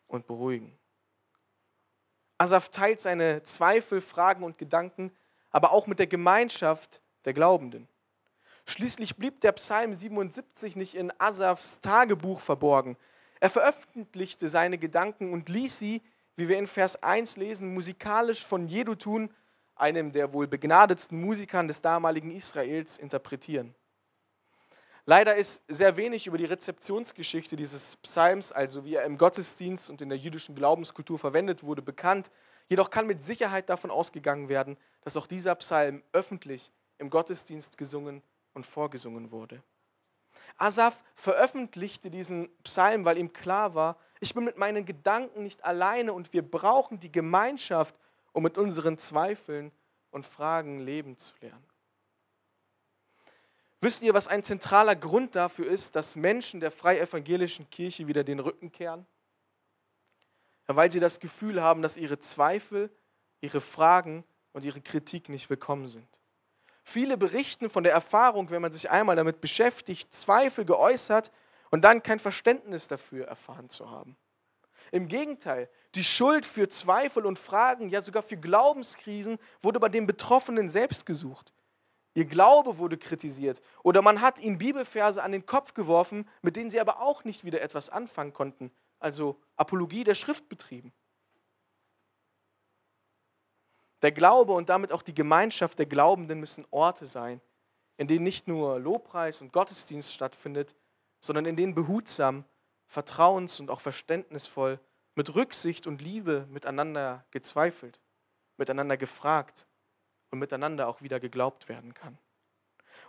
und 0.06 0.28
beruhigen. 0.28 0.78
Asaf 2.38 2.70
teilt 2.70 3.00
seine 3.00 3.42
Zweifel, 3.42 4.02
Fragen 4.02 4.44
und 4.44 4.60
Gedanken, 4.60 5.12
aber 5.50 5.72
auch 5.72 5.88
mit 5.88 5.98
der 5.98 6.08
Gemeinschaft 6.08 7.02
der 7.24 7.34
Glaubenden. 7.34 7.88
Schließlich 8.68 9.16
blieb 9.16 9.42
der 9.42 9.54
Psalm 9.54 9.96
77 9.96 10.76
nicht 10.76 10.94
in 10.94 11.12
Asafs 11.18 11.80
Tagebuch 11.82 12.42
verborgen. 12.42 12.96
Er 13.46 13.52
veröffentlichte 13.52 14.50
seine 14.50 14.80
Gedanken 14.80 15.32
und 15.32 15.50
ließ 15.50 15.78
sie, 15.78 16.02
wie 16.36 16.50
wir 16.50 16.58
in 16.58 16.66
Vers 16.66 17.04
1 17.04 17.38
lesen, 17.38 17.76
musikalisch 17.76 18.44
von 18.44 18.68
Jedutun, 18.68 19.30
einem 19.76 20.12
der 20.12 20.34
wohl 20.34 20.48
begnadetsten 20.48 21.22
Musikern 21.22 21.68
des 21.68 21.80
damaligen 21.80 22.32
Israels, 22.32 22.98
interpretieren. 22.98 23.76
Leider 25.06 25.36
ist 25.36 25.62
sehr 25.68 25.96
wenig 25.96 26.26
über 26.26 26.40
die 26.40 26.46
Rezeptionsgeschichte 26.46 27.56
dieses 27.56 27.98
Psalms, 27.98 28.52
also 28.52 28.84
wie 28.84 28.96
er 28.96 29.04
im 29.04 29.16
Gottesdienst 29.16 29.92
und 29.92 30.02
in 30.02 30.10
der 30.10 30.18
jüdischen 30.18 30.56
Glaubenskultur 30.56 31.20
verwendet 31.20 31.62
wurde, 31.62 31.84
bekannt. 31.84 32.32
Jedoch 32.68 32.90
kann 32.90 33.06
mit 33.06 33.22
Sicherheit 33.22 33.70
davon 33.70 33.92
ausgegangen 33.92 34.50
werden, 34.50 34.76
dass 35.02 35.18
auch 35.18 35.28
dieser 35.28 35.54
Psalm 35.54 36.02
öffentlich 36.14 36.72
im 36.98 37.12
Gottesdienst 37.12 37.78
gesungen 37.78 38.24
und 38.56 38.66
vorgesungen 38.66 39.30
wurde. 39.30 39.62
Asaf 40.58 41.04
veröffentlichte 41.15 42.10
diesen 42.10 42.50
Psalm, 42.63 43.06
weil 43.06 43.18
ihm 43.18 43.34
klar 43.34 43.74
war, 43.74 43.98
ich 44.20 44.34
bin 44.34 44.44
mit 44.44 44.58
meinen 44.58 44.86
Gedanken 44.86 45.44
nicht 45.44 45.63
alleine 45.63 46.13
und 46.13 46.34
wir 46.34 46.41
brauchen 46.41 47.00
die 47.00 47.12
Gemeinschaft, 47.12 47.96
um 48.32 48.44
mit 48.44 48.58
unseren 48.58 48.98
Zweifeln 48.98 49.72
und 50.12 50.26
Fragen 50.26 50.80
leben 50.80 51.18
zu 51.18 51.36
lernen. 51.41 51.65
Wisst 53.82 54.02
ihr, 54.02 54.13
was 54.13 54.28
ein 54.28 54.44
zentraler 54.44 54.96
Grund 54.96 55.36
dafür 55.36 55.68
ist, 55.68 55.96
dass 55.96 56.15
Menschen 56.15 56.60
der 56.60 56.72
freievangelischen 56.72 57.70
Kirche 57.70 58.08
wieder 58.08 58.24
den 58.24 58.39
Rücken 58.39 58.72
kehren? 58.72 59.06
Ja, 60.68 60.76
weil 60.76 60.89
sie 60.89 61.00
das 61.00 61.20
Gefühl 61.20 61.62
haben, 61.62 61.82
dass 61.82 61.98
ihre 61.98 62.18
Zweifel, 62.18 62.89
ihre 63.41 63.62
Fragen 63.62 64.24
und 64.54 64.65
ihre 64.65 64.82
Kritik 64.82 65.30
nicht 65.30 65.50
willkommen 65.50 65.88
sind. 65.88 66.08
Viele 66.88 67.17
berichten 67.17 67.69
von 67.69 67.84
der 67.84 67.93
Erfahrung, 67.93 68.52
wenn 68.52 68.62
man 68.62 68.71
sich 68.71 68.91
einmal 68.91 69.15
damit 69.15 69.41
beschäftigt, 69.41 70.13
Zweifel 70.13 70.65
geäußert 70.65 71.32
und 71.71 71.82
dann 71.82 72.04
kein 72.04 72.19
Verständnis 72.19 72.88
dafür 72.88 73.26
erfahren 73.26 73.69
zu 73.69 73.89
haben. 73.89 74.15
Im 74.91 75.08
Gegenteil, 75.08 75.67
die 75.95 76.04
Schuld 76.04 76.45
für 76.45 76.69
Zweifel 76.69 77.26
und 77.26 77.39
Fragen, 77.39 77.89
ja 77.89 78.02
sogar 78.02 78.21
für 78.21 78.38
Glaubenskrisen, 78.38 79.39
wurde 79.62 79.80
bei 79.80 79.89
den 79.89 80.06
Betroffenen 80.06 80.69
selbst 80.69 81.08
gesucht. 81.08 81.54
Ihr 82.13 82.26
Glaube 82.26 82.78
wurde 82.78 82.98
kritisiert 82.98 83.62
oder 83.84 84.04
man 84.04 84.21
hat 84.21 84.39
ihnen 84.39 84.60
Bibelverse 84.60 85.24
an 85.24 85.32
den 85.32 85.45
Kopf 85.48 85.74
geworfen, 85.74 86.30
mit 86.43 86.56
denen 86.56 86.69
sie 86.69 86.80
aber 86.80 87.02
auch 87.02 87.24
nicht 87.24 87.43
wieder 87.43 87.62
etwas 87.62 87.89
anfangen 87.89 88.32
konnten, 88.32 88.71
also 89.00 89.41
Apologie 89.58 90.04
der 90.04 90.15
Schrift 90.15 90.48
betrieben. 90.48 90.93
Der 94.06 94.12
Glaube 94.12 94.54
und 94.54 94.70
damit 94.70 94.91
auch 94.91 95.02
die 95.02 95.15
Gemeinschaft 95.15 95.80
der 95.80 95.88
Glaubenden 95.88 96.39
müssen 96.39 96.63
Orte 96.70 97.08
sein, 97.08 97.41
in 97.98 98.08
denen 98.08 98.24
nicht 98.24 98.48
nur 98.48 98.80
Lobpreis 98.80 99.41
und 99.41 99.52
Gottesdienst 99.52 100.13
stattfindet, 100.13 100.76
sondern 101.20 101.46
in 101.46 101.56
denen 101.56 101.74
behutsam, 101.74 102.46
vertrauens- 102.86 103.60
und 103.60 103.72
auch 103.72 103.82
verständnisvoll, 103.82 104.80
mit 105.15 105.34
Rücksicht 105.34 105.88
und 105.88 106.04
Liebe 106.04 106.46
miteinander 106.52 107.26
gezweifelt, 107.32 108.00
miteinander 108.58 108.96
gefragt 108.96 109.65
und 110.30 110.38
miteinander 110.38 110.88
auch 110.88 111.02
wieder 111.02 111.20
geglaubt 111.20 111.68
werden 111.68 111.96
kann. 111.96 112.20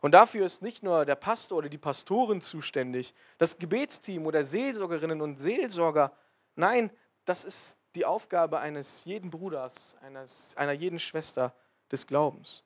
Und 0.00 0.12
dafür 0.12 0.46
ist 0.46 0.62
nicht 0.62 0.82
nur 0.82 1.04
der 1.04 1.16
Pastor 1.16 1.58
oder 1.58 1.68
die 1.68 1.76
Pastorin 1.76 2.40
zuständig, 2.40 3.12
das 3.36 3.58
Gebetsteam 3.58 4.24
oder 4.24 4.44
Seelsorgerinnen 4.44 5.20
und 5.20 5.36
Seelsorger. 5.36 6.16
Nein, 6.54 6.90
das 7.26 7.44
ist 7.44 7.76
die 7.96 8.04
Aufgabe 8.04 8.60
eines 8.60 9.04
jeden 9.04 9.30
Bruders, 9.30 9.96
eines, 10.02 10.56
einer 10.56 10.72
jeden 10.72 10.98
Schwester 10.98 11.54
des 11.90 12.06
Glaubens. 12.06 12.62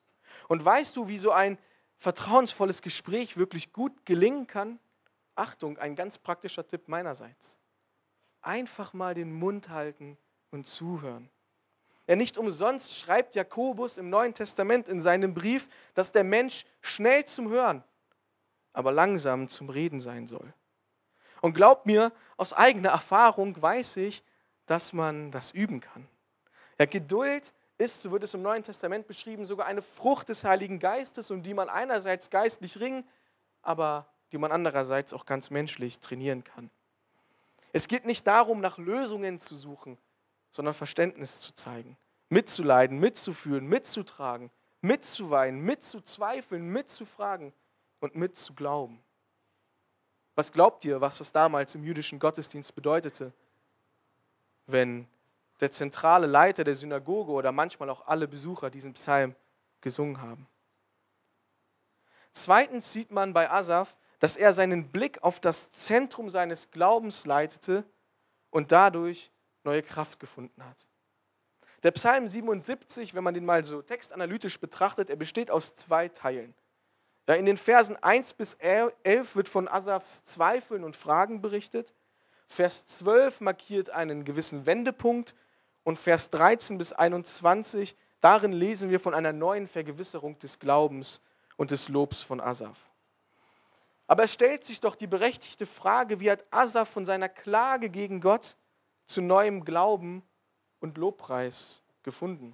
Und 0.47 0.63
weißt 0.63 0.95
du, 0.95 1.07
wie 1.07 1.17
so 1.17 1.31
ein 1.31 1.57
vertrauensvolles 1.97 2.81
Gespräch 2.81 3.37
wirklich 3.37 3.71
gut 3.71 4.05
gelingen 4.05 4.47
kann? 4.47 4.79
Achtung, 5.35 5.77
ein 5.77 5.95
ganz 5.95 6.17
praktischer 6.17 6.67
Tipp 6.67 6.87
meinerseits. 6.87 7.57
Einfach 8.41 8.93
mal 8.93 9.13
den 9.13 9.31
Mund 9.33 9.69
halten 9.69 10.17
und 10.49 10.67
zuhören. 10.67 11.29
Ja, 12.07 12.15
nicht 12.15 12.37
umsonst 12.37 12.97
schreibt 12.97 13.35
Jakobus 13.35 13.97
im 13.97 14.09
Neuen 14.09 14.33
Testament 14.33 14.89
in 14.89 14.99
seinem 14.99 15.33
Brief, 15.33 15.69
dass 15.93 16.11
der 16.11 16.23
Mensch 16.23 16.65
schnell 16.81 17.23
zum 17.25 17.49
Hören, 17.49 17.83
aber 18.73 18.91
langsam 18.91 19.47
zum 19.47 19.69
Reden 19.69 19.99
sein 19.99 20.27
soll. 20.27 20.53
Und 21.41 21.53
glaubt 21.53 21.85
mir, 21.85 22.11
aus 22.37 22.53
eigener 22.53 22.89
Erfahrung 22.89 23.59
weiß 23.61 23.97
ich, 23.97 24.23
dass 24.65 24.93
man 24.93 25.31
das 25.31 25.51
üben 25.51 25.79
kann. 25.79 26.07
Ja, 26.79 26.85
Geduld 26.85 27.53
ist, 27.77 28.01
so 28.01 28.11
wird 28.11 28.23
es 28.23 28.33
im 28.33 28.41
Neuen 28.41 28.63
Testament 28.63 29.07
beschrieben, 29.07 29.45
sogar 29.45 29.65
eine 29.67 29.81
Frucht 29.81 30.29
des 30.29 30.43
Heiligen 30.43 30.79
Geistes, 30.79 31.31
um 31.31 31.43
die 31.43 31.53
man 31.53 31.69
einerseits 31.69 32.29
geistlich 32.29 32.79
ringen, 32.79 33.07
aber 33.61 34.07
die 34.31 34.37
man 34.37 34.51
andererseits 34.51 35.13
auch 35.13 35.25
ganz 35.25 35.49
menschlich 35.49 35.99
trainieren 35.99 36.43
kann. 36.43 36.69
Es 37.73 37.87
geht 37.87 38.05
nicht 38.05 38.27
darum, 38.27 38.61
nach 38.61 38.77
Lösungen 38.77 39.39
zu 39.39 39.55
suchen, 39.55 39.97
sondern 40.51 40.73
Verständnis 40.73 41.39
zu 41.39 41.53
zeigen, 41.53 41.97
mitzuleiden, 42.29 42.99
mitzufühlen, 42.99 43.65
mitzutragen, 43.67 44.51
mitzuweinen, 44.81 45.61
mitzuzweifeln, 45.61 46.67
mitzufragen 46.67 47.53
und 47.99 48.15
mitzuglauben. 48.15 48.99
Was 50.35 50.51
glaubt 50.51 50.83
ihr, 50.85 51.01
was 51.01 51.19
das 51.19 51.31
damals 51.31 51.75
im 51.75 51.83
jüdischen 51.83 52.19
Gottesdienst 52.19 52.73
bedeutete? 52.75 53.33
Wenn 54.71 55.07
der 55.59 55.71
zentrale 55.71 56.27
Leiter 56.27 56.63
der 56.63 56.75
Synagoge 56.75 57.31
oder 57.31 57.51
manchmal 57.51 57.89
auch 57.89 58.07
alle 58.07 58.27
Besucher 58.27 58.69
diesen 58.69 58.93
Psalm 58.93 59.35
gesungen 59.81 60.21
haben. 60.21 60.47
Zweitens 62.31 62.91
sieht 62.91 63.11
man 63.11 63.33
bei 63.33 63.49
Asaf, 63.49 63.95
dass 64.19 64.37
er 64.37 64.53
seinen 64.53 64.89
Blick 64.89 65.23
auf 65.23 65.39
das 65.39 65.71
Zentrum 65.71 66.29
seines 66.29 66.71
Glaubens 66.71 67.25
leitete 67.25 67.83
und 68.49 68.71
dadurch 68.71 69.31
neue 69.63 69.83
Kraft 69.83 70.19
gefunden 70.19 70.63
hat. 70.63 70.87
Der 71.83 71.91
Psalm 71.91 72.29
77, 72.29 73.15
wenn 73.15 73.23
man 73.23 73.33
den 73.33 73.45
mal 73.45 73.63
so 73.63 73.81
textanalytisch 73.81 74.59
betrachtet, 74.59 75.09
er 75.09 75.15
besteht 75.15 75.49
aus 75.49 75.75
zwei 75.75 76.07
Teilen. 76.07 76.53
In 77.27 77.45
den 77.45 77.57
Versen 77.57 77.95
1 77.95 78.33
bis 78.33 78.55
11 78.55 79.35
wird 79.35 79.47
von 79.47 79.67
Asafs 79.67 80.23
Zweifeln 80.23 80.83
und 80.83 80.97
Fragen 80.97 81.41
berichtet. 81.41 81.93
Vers 82.51 82.85
12 82.85 83.39
markiert 83.39 83.91
einen 83.91 84.25
gewissen 84.25 84.65
Wendepunkt 84.65 85.35
und 85.83 85.97
Vers 85.97 86.29
13 86.31 86.77
bis 86.77 86.91
21, 86.91 87.95
darin 88.19 88.51
lesen 88.51 88.89
wir 88.89 88.99
von 88.99 89.13
einer 89.13 89.31
neuen 89.31 89.67
Vergewisserung 89.67 90.37
des 90.37 90.59
Glaubens 90.59 91.21
und 91.55 91.71
des 91.71 91.87
Lobs 91.87 92.21
von 92.21 92.41
Asaf. 92.41 92.89
Aber 94.05 94.25
es 94.25 94.33
stellt 94.33 94.65
sich 94.65 94.81
doch 94.81 94.95
die 94.95 95.07
berechtigte 95.07 95.65
Frage, 95.65 96.19
wie 96.19 96.29
hat 96.29 96.43
Asaf 96.51 96.89
von 96.89 97.05
seiner 97.05 97.29
Klage 97.29 97.89
gegen 97.89 98.19
Gott 98.19 98.57
zu 99.07 99.21
neuem 99.21 99.63
Glauben 99.63 100.21
und 100.81 100.97
Lobpreis 100.97 101.81
gefunden? 102.03 102.53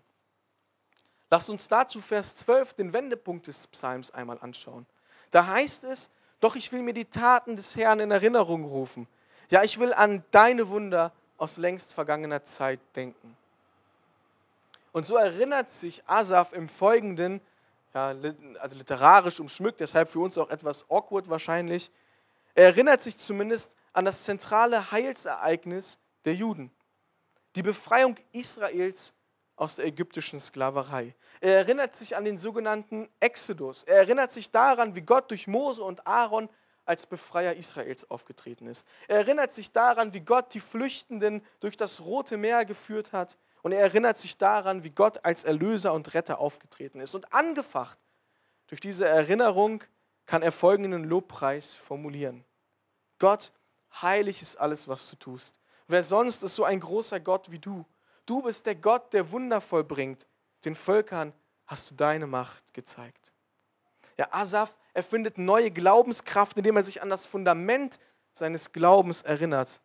Lasst 1.32 1.50
uns 1.50 1.68
dazu 1.68 2.02
Vers 2.02 2.36
12, 2.36 2.76
den 2.76 2.94
Wendepunkt 2.94 3.48
des 3.48 3.66
Psalms, 3.66 4.12
einmal 4.12 4.38
anschauen. 4.42 4.86
Da 5.32 5.48
heißt 5.48 5.86
es, 5.86 6.12
doch 6.40 6.56
ich 6.56 6.72
will 6.72 6.84
mir 6.84 6.94
die 6.94 7.06
Taten 7.06 7.56
des 7.56 7.76
Herrn 7.76 8.00
in 8.00 8.12
Erinnerung 8.12 8.64
rufen. 8.64 9.08
Ja, 9.50 9.64
ich 9.64 9.80
will 9.80 9.94
an 9.94 10.24
deine 10.32 10.68
Wunder 10.70 11.14
aus 11.38 11.58
längst 11.58 11.94
vergangener 11.94 12.44
Zeit 12.44 12.80
denken. 12.96 13.38
Und 14.92 15.08
so 15.08 15.16
erinnert 15.16 15.70
sich 15.70 16.04
Asaf 16.08 16.54
im 16.54 16.68
Folgenden, 16.68 17.40
ja, 17.94 18.14
also 18.60 18.76
literarisch 18.76 19.40
umschmückt, 19.40 19.80
deshalb 19.80 20.10
für 20.10 20.20
uns 20.20 20.38
auch 20.38 20.50
etwas 20.50 20.90
awkward 20.90 21.30
wahrscheinlich, 21.30 21.92
er 22.56 22.66
erinnert 22.66 23.02
sich 23.02 23.18
zumindest 23.18 23.76
an 23.94 24.06
das 24.06 24.24
zentrale 24.24 24.92
Heilsereignis 24.92 26.00
der 26.26 26.34
Juden, 26.34 26.72
die 27.56 27.62
Befreiung 27.62 28.16
Israels 28.32 29.14
aus 29.56 29.76
der 29.76 29.86
ägyptischen 29.86 30.40
Sklaverei. 30.40 31.16
Er 31.40 31.56
erinnert 31.58 31.96
sich 31.96 32.16
an 32.16 32.26
den 32.26 32.38
sogenannten 32.38 33.08
Exodus. 33.20 33.84
Er 33.84 33.98
erinnert 33.98 34.32
sich 34.32 34.52
daran, 34.52 34.96
wie 34.96 35.02
Gott 35.02 35.32
durch 35.32 35.48
Mose 35.48 35.84
und 35.84 36.06
Aaron 36.06 36.50
als 36.88 37.06
Befreier 37.06 37.56
Israels 37.56 38.10
aufgetreten 38.10 38.68
ist. 38.68 38.86
Er 39.08 39.18
erinnert 39.18 39.54
sich 39.54 39.72
daran, 39.72 40.14
wie 40.14 40.22
Gott 40.22 40.54
die 40.54 40.60
Flüchtenden 40.60 41.46
durch 41.60 41.78
das 41.78 42.02
Rote 42.02 42.38
Meer 42.38 42.66
geführt 42.66 43.12
hat, 43.12 43.38
Und 43.68 43.74
er 43.74 43.82
erinnert 43.82 44.18
sich 44.18 44.38
daran, 44.38 44.86
wie 44.86 44.92
Gott 44.92 45.26
als 45.26 45.44
Erlöser 45.44 45.92
und 45.92 46.14
Retter 46.14 46.40
aufgetreten 46.40 47.02
ist. 47.02 47.16
Und 47.16 47.34
angefacht 47.34 48.00
durch 48.68 48.80
diese 48.80 49.06
Erinnerung 49.06 49.84
kann 50.26 50.42
er 50.42 50.54
folgenden 50.54 51.04
Lobpreis 51.04 51.76
formulieren. 51.76 52.46
Gott, 53.20 53.52
heilig 54.02 54.42
ist 54.42 54.56
alles, 54.58 54.88
was 54.88 55.10
du 55.10 55.18
tust. 55.18 55.54
Wer 55.88 56.04
sonst 56.04 56.44
ist 56.44 56.56
so 56.56 56.64
ein 56.64 56.80
großer 56.80 57.20
Gott 57.20 57.52
wie 57.52 57.60
du? 57.60 57.86
Du 58.26 58.42
bist 58.42 58.66
der 58.66 58.76
Gott, 58.76 59.14
der 59.14 59.32
Wunder 59.32 59.60
vollbringt. 59.60 60.28
Den 60.64 60.76
Völkern 60.76 61.34
hast 61.66 61.92
du 61.92 61.96
deine 61.96 62.28
Macht 62.28 62.74
gezeigt. 62.74 63.34
Ja, 64.18 64.28
Asaf 64.32 64.78
erfindet 64.98 65.38
neue 65.38 65.70
Glaubenskraft, 65.70 66.58
indem 66.58 66.76
er 66.76 66.82
sich 66.82 67.04
an 67.04 67.10
das 67.10 67.28
Fundament 67.28 68.00
seines 68.34 68.72
Glaubens 68.72 69.22
erinnert 69.22 69.80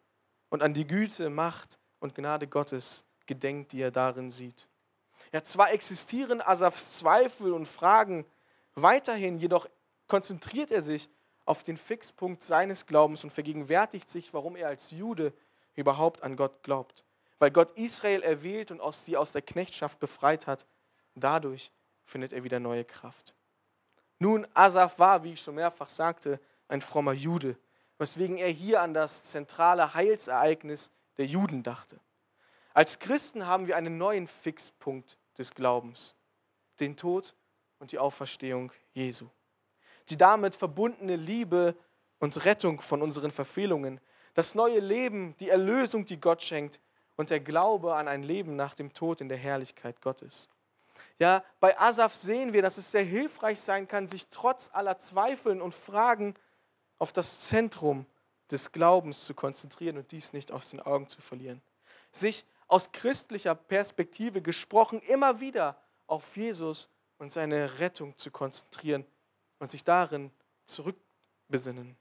und 0.48 0.62
an 0.62 0.72
die 0.72 0.86
Güte, 0.86 1.28
Macht 1.28 1.78
und 2.00 2.14
Gnade 2.14 2.46
Gottes 2.46 3.04
gedenkt, 3.26 3.72
die 3.72 3.82
er 3.82 3.90
darin 3.90 4.30
sieht. 4.30 4.70
Ja, 5.30 5.42
zwar 5.42 5.70
existieren 5.70 6.40
Asafs 6.40 6.98
Zweifel 6.98 7.52
und 7.52 7.68
Fragen 7.68 8.24
weiterhin, 8.74 9.38
jedoch 9.38 9.68
konzentriert 10.06 10.70
er 10.70 10.80
sich 10.80 11.10
auf 11.44 11.62
den 11.62 11.76
Fixpunkt 11.76 12.42
seines 12.42 12.86
Glaubens 12.86 13.22
und 13.22 13.30
vergegenwärtigt 13.30 14.08
sich, 14.08 14.32
warum 14.32 14.56
er 14.56 14.68
als 14.68 14.92
Jude 14.92 15.34
überhaupt 15.74 16.22
an 16.22 16.36
Gott 16.36 16.62
glaubt. 16.62 17.04
Weil 17.38 17.50
Gott 17.50 17.72
Israel 17.72 18.22
erwählt 18.22 18.70
und 18.70 18.80
aus 18.80 19.04
sie 19.04 19.18
aus 19.18 19.32
der 19.32 19.42
Knechtschaft 19.42 20.00
befreit 20.00 20.46
hat. 20.46 20.66
Dadurch 21.14 21.70
findet 22.02 22.32
er 22.32 22.44
wieder 22.44 22.60
neue 22.60 22.86
Kraft. 22.86 23.34
Nun, 24.22 24.46
Asaf 24.54 25.00
war, 25.00 25.24
wie 25.24 25.32
ich 25.32 25.40
schon 25.40 25.56
mehrfach 25.56 25.88
sagte, 25.88 26.38
ein 26.68 26.80
frommer 26.80 27.12
Jude, 27.12 27.56
weswegen 27.98 28.38
er 28.38 28.50
hier 28.50 28.80
an 28.80 28.94
das 28.94 29.24
zentrale 29.24 29.94
Heilsereignis 29.94 30.92
der 31.18 31.26
Juden 31.26 31.64
dachte. 31.64 31.98
Als 32.72 33.00
Christen 33.00 33.48
haben 33.48 33.66
wir 33.66 33.76
einen 33.76 33.98
neuen 33.98 34.28
Fixpunkt 34.28 35.18
des 35.36 35.52
Glaubens, 35.52 36.14
den 36.78 36.96
Tod 36.96 37.34
und 37.80 37.90
die 37.90 37.98
Auferstehung 37.98 38.70
Jesu. 38.92 39.26
Die 40.08 40.16
damit 40.16 40.54
verbundene 40.54 41.16
Liebe 41.16 41.74
und 42.20 42.44
Rettung 42.44 42.80
von 42.80 43.02
unseren 43.02 43.32
Verfehlungen, 43.32 44.00
das 44.34 44.54
neue 44.54 44.78
Leben, 44.78 45.36
die 45.40 45.48
Erlösung, 45.48 46.06
die 46.06 46.20
Gott 46.20 46.44
schenkt 46.44 46.78
und 47.16 47.30
der 47.30 47.40
Glaube 47.40 47.96
an 47.96 48.06
ein 48.06 48.22
Leben 48.22 48.54
nach 48.54 48.74
dem 48.74 48.92
Tod 48.92 49.20
in 49.20 49.28
der 49.28 49.38
Herrlichkeit 49.38 50.00
Gottes. 50.00 50.48
Ja, 51.22 51.44
bei 51.60 51.78
Asaf 51.78 52.16
sehen 52.16 52.52
wir, 52.52 52.62
dass 52.62 52.78
es 52.78 52.90
sehr 52.90 53.04
hilfreich 53.04 53.60
sein 53.60 53.86
kann, 53.86 54.08
sich 54.08 54.26
trotz 54.26 54.70
aller 54.72 54.98
Zweifeln 54.98 55.62
und 55.62 55.72
Fragen 55.72 56.34
auf 56.98 57.12
das 57.12 57.42
Zentrum 57.42 58.06
des 58.50 58.72
Glaubens 58.72 59.24
zu 59.24 59.32
konzentrieren 59.32 59.98
und 59.98 60.10
dies 60.10 60.32
nicht 60.32 60.50
aus 60.50 60.70
den 60.70 60.80
Augen 60.80 61.06
zu 61.06 61.20
verlieren. 61.20 61.62
Sich 62.10 62.44
aus 62.66 62.90
christlicher 62.90 63.54
Perspektive 63.54 64.42
gesprochen 64.42 65.00
immer 65.02 65.38
wieder 65.38 65.80
auf 66.08 66.36
Jesus 66.36 66.88
und 67.18 67.30
seine 67.30 67.78
Rettung 67.78 68.18
zu 68.18 68.32
konzentrieren 68.32 69.06
und 69.60 69.70
sich 69.70 69.84
darin 69.84 70.32
zurückbesinnen. 70.64 71.96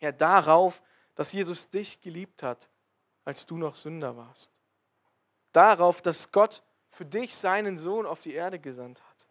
Ja, 0.00 0.12
darauf, 0.12 0.82
dass 1.14 1.30
Jesus 1.34 1.68
dich 1.68 2.00
geliebt 2.00 2.42
hat, 2.42 2.70
als 3.26 3.44
du 3.44 3.58
noch 3.58 3.76
Sünder 3.76 4.16
warst. 4.16 4.50
Darauf, 5.52 6.00
dass 6.00 6.32
Gott 6.32 6.62
für 6.94 7.04
dich 7.04 7.34
seinen 7.34 7.76
Sohn 7.76 8.06
auf 8.06 8.20
die 8.20 8.34
Erde 8.34 8.58
gesandt 8.58 9.02
hat. 9.02 9.26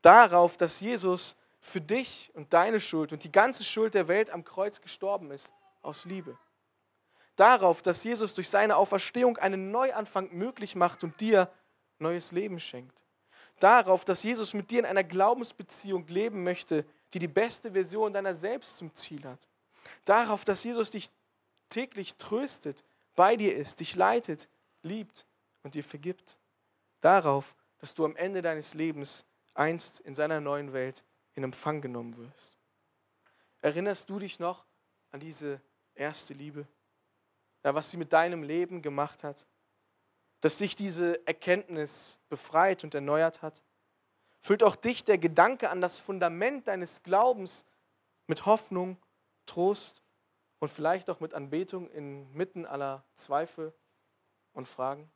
Darauf, 0.00 0.56
dass 0.56 0.80
Jesus 0.80 1.36
für 1.60 1.80
dich 1.80 2.30
und 2.34 2.52
deine 2.52 2.80
Schuld 2.80 3.12
und 3.12 3.22
die 3.22 3.30
ganze 3.30 3.62
Schuld 3.62 3.94
der 3.94 4.08
Welt 4.08 4.30
am 4.30 4.44
Kreuz 4.44 4.80
gestorben 4.80 5.30
ist, 5.30 5.52
aus 5.82 6.04
Liebe. 6.04 6.36
Darauf, 7.36 7.82
dass 7.82 8.04
Jesus 8.04 8.34
durch 8.34 8.48
seine 8.48 8.76
Auferstehung 8.76 9.38
einen 9.38 9.70
Neuanfang 9.70 10.28
möglich 10.32 10.74
macht 10.74 11.04
und 11.04 11.20
dir 11.20 11.50
neues 11.98 12.32
Leben 12.32 12.58
schenkt. 12.58 13.04
Darauf, 13.60 14.04
dass 14.04 14.22
Jesus 14.22 14.54
mit 14.54 14.70
dir 14.70 14.80
in 14.80 14.86
einer 14.86 15.04
Glaubensbeziehung 15.04 16.06
leben 16.08 16.42
möchte, 16.42 16.84
die 17.14 17.20
die 17.20 17.28
beste 17.28 17.72
Version 17.72 18.12
deiner 18.12 18.34
selbst 18.34 18.76
zum 18.78 18.92
Ziel 18.94 19.24
hat. 19.24 19.48
Darauf, 20.04 20.44
dass 20.44 20.64
Jesus 20.64 20.90
dich 20.90 21.10
täglich 21.68 22.16
tröstet, 22.16 22.84
bei 23.14 23.36
dir 23.36 23.56
ist, 23.56 23.80
dich 23.80 23.94
leitet, 23.94 24.48
liebt 24.82 25.26
und 25.62 25.74
dir 25.74 25.84
vergibt. 25.84 26.36
Darauf, 27.02 27.56
dass 27.78 27.94
du 27.94 28.04
am 28.04 28.16
Ende 28.16 28.40
deines 28.40 28.74
Lebens 28.74 29.26
einst 29.54 30.00
in 30.00 30.14
seiner 30.14 30.40
neuen 30.40 30.72
Welt 30.72 31.04
in 31.34 31.42
Empfang 31.42 31.82
genommen 31.82 32.16
wirst. 32.16 32.56
Erinnerst 33.60 34.08
du 34.08 34.18
dich 34.18 34.38
noch 34.38 34.64
an 35.10 35.20
diese 35.20 35.60
erste 35.94 36.32
Liebe? 36.32 36.66
Ja, 37.64 37.74
was 37.74 37.90
sie 37.90 37.96
mit 37.96 38.12
deinem 38.12 38.44
Leben 38.44 38.82
gemacht 38.82 39.24
hat? 39.24 39.46
Dass 40.40 40.58
dich 40.58 40.76
diese 40.76 41.24
Erkenntnis 41.26 42.20
befreit 42.28 42.84
und 42.84 42.94
erneuert 42.94 43.42
hat? 43.42 43.62
Füllt 44.38 44.62
auch 44.62 44.76
dich 44.76 45.04
der 45.04 45.18
Gedanke 45.18 45.70
an 45.70 45.80
das 45.80 45.98
Fundament 45.98 46.68
deines 46.68 47.02
Glaubens 47.02 47.64
mit 48.28 48.46
Hoffnung, 48.46 48.96
Trost 49.46 50.02
und 50.60 50.68
vielleicht 50.68 51.10
auch 51.10 51.18
mit 51.18 51.34
Anbetung 51.34 51.90
inmitten 51.90 52.64
aller 52.64 53.04
Zweifel 53.14 53.72
und 54.52 54.68
Fragen? 54.68 55.10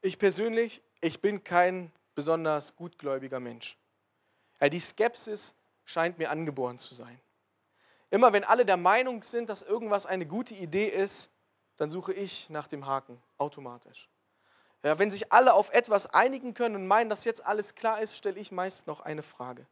Ich 0.00 0.18
persönlich, 0.18 0.82
ich 1.00 1.20
bin 1.20 1.42
kein 1.42 1.90
besonders 2.14 2.76
gutgläubiger 2.76 3.40
Mensch. 3.40 3.76
Ja, 4.60 4.68
die 4.68 4.80
Skepsis 4.80 5.54
scheint 5.84 6.18
mir 6.18 6.30
angeboren 6.30 6.78
zu 6.78 6.94
sein. 6.94 7.20
Immer 8.10 8.32
wenn 8.32 8.44
alle 8.44 8.64
der 8.64 8.76
Meinung 8.76 9.22
sind, 9.22 9.48
dass 9.48 9.62
irgendwas 9.62 10.06
eine 10.06 10.26
gute 10.26 10.54
Idee 10.54 10.86
ist, 10.86 11.30
dann 11.76 11.90
suche 11.90 12.12
ich 12.12 12.48
nach 12.48 12.68
dem 12.68 12.86
Haken 12.86 13.20
automatisch. 13.38 14.08
Ja, 14.84 14.98
wenn 14.98 15.10
sich 15.10 15.32
alle 15.32 15.54
auf 15.54 15.70
etwas 15.70 16.06
einigen 16.06 16.54
können 16.54 16.76
und 16.76 16.86
meinen, 16.86 17.10
dass 17.10 17.24
jetzt 17.24 17.44
alles 17.44 17.74
klar 17.74 18.00
ist, 18.00 18.16
stelle 18.16 18.38
ich 18.38 18.52
meist 18.52 18.86
noch 18.86 19.00
eine 19.00 19.22
Frage. 19.22 19.66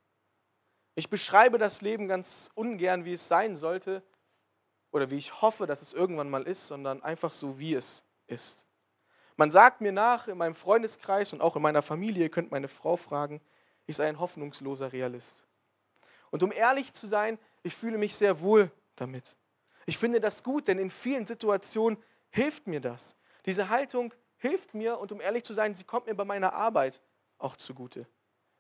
Ich 0.97 1.09
beschreibe 1.09 1.59
das 1.59 1.83
Leben 1.83 2.09
ganz 2.09 2.51
ungern, 2.55 3.05
wie 3.05 3.13
es 3.13 3.29
sein 3.29 3.57
sollte 3.57 4.03
oder 4.91 5.11
wie 5.11 5.17
ich 5.19 5.41
hoffe, 5.41 5.67
dass 5.67 5.83
es 5.83 5.93
irgendwann 5.93 6.31
mal 6.31 6.43
ist, 6.43 6.67
sondern 6.67 7.03
einfach 7.03 7.33
so, 7.33 7.59
wie 7.59 7.75
es 7.75 8.03
ist. 8.27 8.65
Man 9.37 9.51
sagt 9.51 9.81
mir 9.81 9.93
nach 9.93 10.29
in 10.29 10.39
meinem 10.39 10.55
Freundeskreis 10.55 11.33
und 11.33 11.43
auch 11.43 11.57
in 11.57 11.63
meiner 11.63 11.83
Familie, 11.83 12.25
ihr 12.25 12.31
könnt 12.31 12.51
meine 12.51 12.69
Frau 12.69 12.97
fragen, 12.97 13.41
ich 13.87 13.97
sei 13.97 14.09
ein 14.09 14.19
hoffnungsloser 14.19 14.93
Realist. 14.93 15.45
Und 16.31 16.43
um 16.43 16.53
ehrlich 16.53 16.93
zu 16.93 17.07
sein, 17.07 17.39
ich 17.63 17.75
fühle 17.75 17.99
mich 17.99 18.15
sehr 18.15 18.41
wohl 18.41 18.71
damit. 18.97 19.37
Ich 19.85 19.99
finde 19.99 20.21
das 20.21 20.43
gut, 20.43 20.69
denn 20.69 20.79
in 20.79 20.91
vielen 20.91 21.27
Situationen 21.27 22.03
hilft 22.31 22.67
mir 22.67 22.81
das. 22.81 23.15
Diese 23.45 23.69
Haltung 23.69 24.13
hilft 24.39 24.75
mir 24.75 24.99
und 24.99 25.13
um 25.13 25.21
ehrlich 25.21 25.45
zu 25.45 25.55
sein, 25.55 25.75
sie 25.75 25.85
kommt 25.85 26.07
mir 26.07 26.15
bei 26.15 26.25
meiner 26.25 26.55
Arbeit 26.55 27.01
auch 27.39 27.57
zugute. 27.57 28.07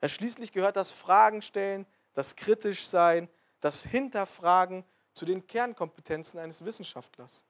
Ja, 0.01 0.09
schließlich 0.09 0.53
gehört 0.53 0.77
das 0.77 0.93
Fragen 0.93 1.43
stellen, 1.43 1.87
das 2.13 2.37
kritisch 2.37 2.87
sein, 2.87 3.29
das 3.61 3.83
Hinterfragen 3.83 4.85
zu 5.13 5.25
den 5.25 5.47
Kernkompetenzen 5.47 6.39
eines 6.39 6.65
Wissenschaftlers. 6.65 7.43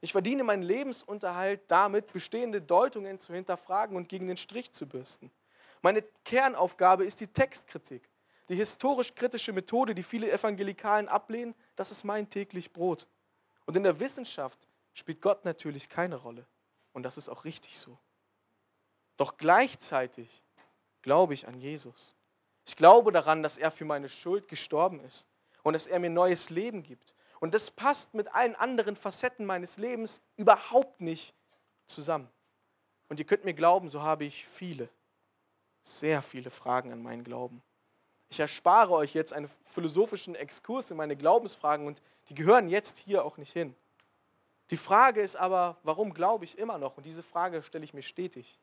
Ich 0.00 0.12
verdiene 0.12 0.44
meinen 0.44 0.62
Lebensunterhalt 0.62 1.60
damit, 1.68 2.12
bestehende 2.12 2.62
Deutungen 2.62 3.18
zu 3.18 3.34
hinterfragen 3.34 3.96
und 3.96 4.08
gegen 4.08 4.28
den 4.28 4.38
Strich 4.38 4.72
zu 4.72 4.86
bürsten. 4.86 5.30
Meine 5.82 6.02
Kernaufgabe 6.24 7.04
ist 7.04 7.20
die 7.20 7.26
Textkritik. 7.26 8.08
Die 8.48 8.54
historisch-kritische 8.54 9.52
Methode, 9.52 9.94
die 9.94 10.02
viele 10.02 10.30
Evangelikalen 10.30 11.08
ablehnen, 11.08 11.54
das 11.76 11.90
ist 11.90 12.04
mein 12.04 12.28
täglich 12.28 12.72
Brot. 12.72 13.06
Und 13.66 13.76
in 13.76 13.82
der 13.82 14.00
Wissenschaft 14.00 14.58
spielt 14.94 15.20
Gott 15.20 15.44
natürlich 15.44 15.88
keine 15.88 16.16
Rolle. 16.16 16.46
Und 16.92 17.04
das 17.04 17.16
ist 17.16 17.28
auch 17.28 17.44
richtig 17.44 17.78
so. 17.78 17.96
Doch 19.16 19.36
gleichzeitig 19.36 20.42
glaube 21.02 21.34
ich 21.34 21.46
an 21.46 21.60
Jesus. 21.60 22.14
Ich 22.66 22.74
glaube 22.74 23.12
daran, 23.12 23.42
dass 23.42 23.58
er 23.58 23.70
für 23.70 23.84
meine 23.84 24.08
Schuld 24.08 24.48
gestorben 24.48 25.00
ist 25.00 25.26
und 25.62 25.74
dass 25.74 25.86
er 25.86 25.98
mir 25.98 26.10
neues 26.10 26.50
Leben 26.50 26.82
gibt 26.82 27.14
und 27.40 27.54
das 27.54 27.70
passt 27.70 28.14
mit 28.14 28.32
allen 28.34 28.54
anderen 28.54 28.94
Facetten 28.94 29.46
meines 29.46 29.78
Lebens 29.78 30.20
überhaupt 30.36 31.00
nicht 31.00 31.34
zusammen. 31.86 32.28
Und 33.08 33.18
ihr 33.18 33.26
könnt 33.26 33.44
mir 33.44 33.54
glauben, 33.54 33.90
so 33.90 34.02
habe 34.02 34.24
ich 34.24 34.46
viele, 34.46 34.88
sehr 35.82 36.22
viele 36.22 36.50
Fragen 36.50 36.92
an 36.92 37.02
meinen 37.02 37.24
Glauben. 37.24 37.62
Ich 38.28 38.38
erspare 38.38 38.92
euch 38.92 39.14
jetzt 39.14 39.32
einen 39.32 39.50
philosophischen 39.64 40.36
Exkurs 40.36 40.90
in 40.90 40.96
meine 40.96 41.16
Glaubensfragen 41.16 41.86
und 41.86 42.00
die 42.28 42.34
gehören 42.34 42.68
jetzt 42.68 42.98
hier 42.98 43.24
auch 43.24 43.38
nicht 43.38 43.52
hin. 43.52 43.74
Die 44.70 44.76
Frage 44.76 45.20
ist 45.20 45.34
aber, 45.34 45.76
warum 45.82 46.14
glaube 46.14 46.44
ich 46.44 46.56
immer 46.56 46.78
noch? 46.78 46.96
Und 46.96 47.04
diese 47.04 47.24
Frage 47.24 47.62
stelle 47.62 47.84
ich 47.84 47.92
mir 47.92 48.02
stetig. 48.02 48.60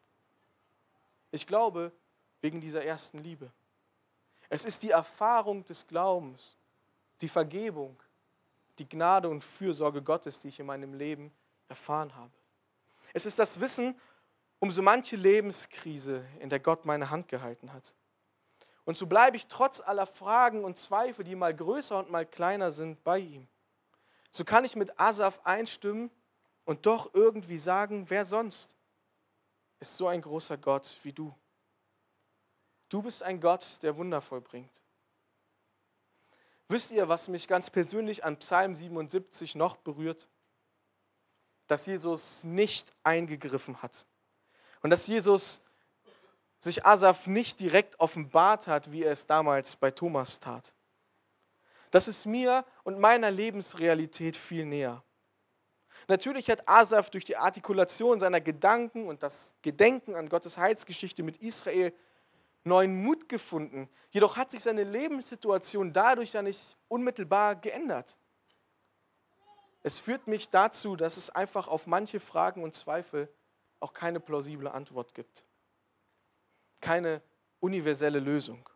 Ich 1.32 1.46
glaube 1.46 1.92
wegen 2.40 2.62
dieser 2.62 2.86
ersten 2.86 3.20
Liebe. 3.20 3.52
Es 4.48 4.64
ist 4.64 4.84
die 4.84 4.92
Erfahrung 4.92 5.66
des 5.66 5.86
Glaubens, 5.88 6.56
die 7.20 7.28
Vergebung, 7.28 7.98
die 8.80 8.88
Gnade 8.88 9.30
und 9.30 9.44
Fürsorge 9.44 10.02
Gottes, 10.02 10.40
die 10.40 10.50
ich 10.50 10.60
in 10.60 10.66
meinem 10.66 10.94
Leben 10.94 11.32
erfahren 11.68 12.16
habe. 12.16 12.34
Es 13.14 13.26
ist 13.26 13.40
das 13.40 13.60
Wissen 13.60 14.00
um 14.60 14.72
so 14.72 14.82
manche 14.82 15.16
Lebenskrise, 15.16 16.26
in 16.40 16.50
der 16.50 16.60
Gott 16.60 16.86
meine 16.86 17.10
Hand 17.12 17.28
gehalten 17.28 17.74
hat. 17.74 17.94
Und 18.86 18.98
so 18.98 19.06
bleibe 19.06 19.38
ich 19.38 19.48
trotz 19.48 19.82
aller 19.82 20.08
Fragen 20.08 20.64
und 20.64 20.78
Zweifel, 20.78 21.24
die 21.24 21.36
mal 21.36 21.54
größer 21.54 22.00
und 22.00 22.10
mal 22.10 22.26
kleiner 22.26 22.72
sind, 22.72 23.04
bei 23.04 23.20
ihm. 23.20 23.48
So 24.32 24.44
kann 24.44 24.66
ich 24.66 24.76
mit 24.76 25.00
Asaf 25.00 25.42
einstimmen, 25.44 26.10
und 26.68 26.86
doch 26.86 27.14
irgendwie 27.14 27.58
sagen, 27.58 28.10
wer 28.10 28.26
sonst 28.26 28.76
ist 29.80 29.96
so 29.96 30.08
ein 30.08 30.22
großer 30.22 30.58
Gott 30.58 30.98
wie 31.04 31.14
du? 31.14 31.34
Du 32.90 33.02
bist 33.02 33.24
ein 33.24 33.40
Gott, 33.40 33.82
der 33.84 33.96
Wunder 33.96 34.20
vollbringt. 34.20 34.70
Wisst 36.70 36.92
ihr, 36.92 37.08
was 37.08 37.30
mich 37.30 37.48
ganz 37.48 37.70
persönlich 37.70 38.26
an 38.26 38.38
Psalm 38.38 38.76
77 38.76 39.56
noch 39.56 39.78
berührt? 39.78 40.28
Dass 41.68 41.86
Jesus 41.86 42.44
nicht 42.44 42.94
eingegriffen 43.04 43.82
hat 43.82 44.06
und 44.82 44.90
dass 44.90 45.08
Jesus 45.08 45.62
sich 46.60 46.86
Asaf 46.86 47.28
nicht 47.28 47.60
direkt 47.60 48.00
offenbart 48.00 48.68
hat, 48.68 48.92
wie 48.92 49.04
er 49.04 49.12
es 49.12 49.26
damals 49.28 49.76
bei 49.76 49.92
Thomas 49.92 50.40
tat. 50.40 50.74
Das 51.92 52.08
ist 52.08 52.26
mir 52.26 52.66
und 52.84 53.00
meiner 53.00 53.32
Lebensrealität 53.32 54.36
viel 54.36 54.66
näher. 54.66 55.04
Natürlich 56.10 56.50
hat 56.50 56.68
Asaf 56.68 57.10
durch 57.10 57.26
die 57.26 57.38
Artikulation 57.38 58.20
seiner 58.20 58.42
Gedanken 58.42 59.08
und 59.08 59.24
das 59.24 59.54
Gedenken 59.62 60.16
an 60.16 60.30
Gottes 60.30 60.58
Heilsgeschichte 60.58 61.24
mit 61.24 61.38
Israel 61.38 61.94
neuen 62.68 63.04
Mut 63.04 63.30
gefunden. 63.30 63.90
Jedoch 64.10 64.38
hat 64.38 64.52
sich 64.52 64.64
seine 64.64 64.84
Lebenssituation 64.84 65.94
dadurch 65.94 66.34
ja 66.34 66.42
nicht 66.42 66.78
unmittelbar 66.88 67.56
geändert. 67.56 68.18
Es 69.84 70.00
führt 70.00 70.28
mich 70.28 70.50
dazu, 70.50 70.96
dass 70.96 71.18
es 71.18 71.30
einfach 71.30 71.68
auf 71.68 71.88
manche 71.88 72.20
Fragen 72.20 72.64
und 72.64 72.74
Zweifel 72.74 73.34
auch 73.80 73.94
keine 73.94 74.20
plausible 74.20 74.72
Antwort 74.72 75.14
gibt. 75.14 75.46
Keine 76.82 77.22
universelle 77.60 78.20
Lösung. 78.20 78.70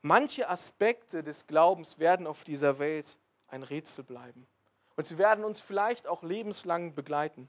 Manche 0.00 0.48
Aspekte 0.48 1.22
des 1.22 1.46
Glaubens 1.46 1.98
werden 1.98 2.26
auf 2.26 2.44
dieser 2.44 2.78
Welt 2.78 3.18
ein 3.46 3.62
Rätsel 3.62 4.04
bleiben. 4.04 4.48
Und 4.96 5.06
sie 5.06 5.18
werden 5.18 5.44
uns 5.44 5.60
vielleicht 5.60 6.06
auch 6.06 6.22
lebenslang 6.22 6.94
begleiten. 6.94 7.48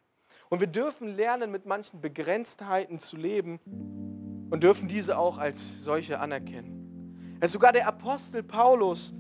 Und 0.50 0.60
wir 0.60 0.68
dürfen 0.68 1.08
lernen, 1.08 1.52
mit 1.52 1.66
manchen 1.66 2.02
Begrenztheiten 2.02 3.00
zu 3.00 3.18
leben 3.18 4.13
und 4.50 4.64
dürfen 4.64 4.88
diese 4.88 5.18
auch 5.18 5.38
als 5.38 5.84
solche 5.84 6.20
anerkennen. 6.20 7.38
Ja, 7.42 7.48
sogar 7.48 7.72
der 7.72 7.88
Apostel 7.88 8.44
Paulus 8.44 9.14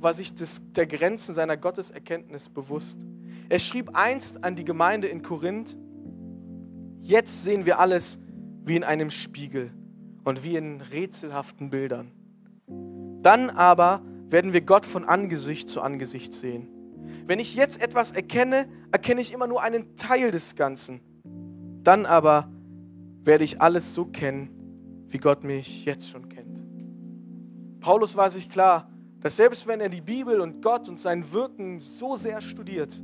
war 0.00 0.14
sich 0.14 0.34
des, 0.34 0.60
der 0.72 0.86
Grenzen 0.86 1.34
seiner 1.34 1.56
Gotteserkenntnis 1.56 2.48
bewusst. 2.48 3.04
Er 3.48 3.58
schrieb 3.58 3.90
einst 3.94 4.44
an 4.44 4.56
die 4.56 4.64
Gemeinde 4.64 5.08
in 5.08 5.22
Korinth, 5.22 5.76
jetzt 7.00 7.44
sehen 7.44 7.66
wir 7.66 7.78
alles 7.78 8.18
wie 8.64 8.76
in 8.76 8.84
einem 8.84 9.10
Spiegel 9.10 9.72
und 10.24 10.44
wie 10.44 10.56
in 10.56 10.80
rätselhaften 10.80 11.70
Bildern. 11.70 12.12
Dann 13.22 13.50
aber 13.50 14.02
werden 14.30 14.52
wir 14.52 14.60
Gott 14.60 14.84
von 14.84 15.04
Angesicht 15.04 15.68
zu 15.68 15.80
Angesicht 15.80 16.32
sehen. 16.32 16.68
Wenn 17.26 17.38
ich 17.38 17.54
jetzt 17.54 17.80
etwas 17.80 18.10
erkenne, 18.10 18.68
erkenne 18.92 19.20
ich 19.20 19.32
immer 19.32 19.46
nur 19.46 19.62
einen 19.62 19.96
Teil 19.96 20.30
des 20.30 20.56
Ganzen. 20.56 21.00
Dann 21.82 22.06
aber 22.06 22.50
werde 23.24 23.44
ich 23.44 23.60
alles 23.60 23.94
so 23.94 24.04
kennen, 24.04 24.57
wie 25.08 25.18
Gott 25.18 25.44
mich 25.44 25.84
jetzt 25.84 26.08
schon 26.08 26.28
kennt. 26.28 26.62
Paulus 27.80 28.16
war 28.16 28.30
sich 28.30 28.48
klar, 28.48 28.90
dass 29.20 29.36
selbst 29.36 29.66
wenn 29.66 29.80
er 29.80 29.88
die 29.88 30.00
Bibel 30.00 30.40
und 30.40 30.62
Gott 30.62 30.88
und 30.88 30.98
sein 30.98 31.32
Wirken 31.32 31.80
so 31.80 32.16
sehr 32.16 32.40
studiert, 32.40 33.02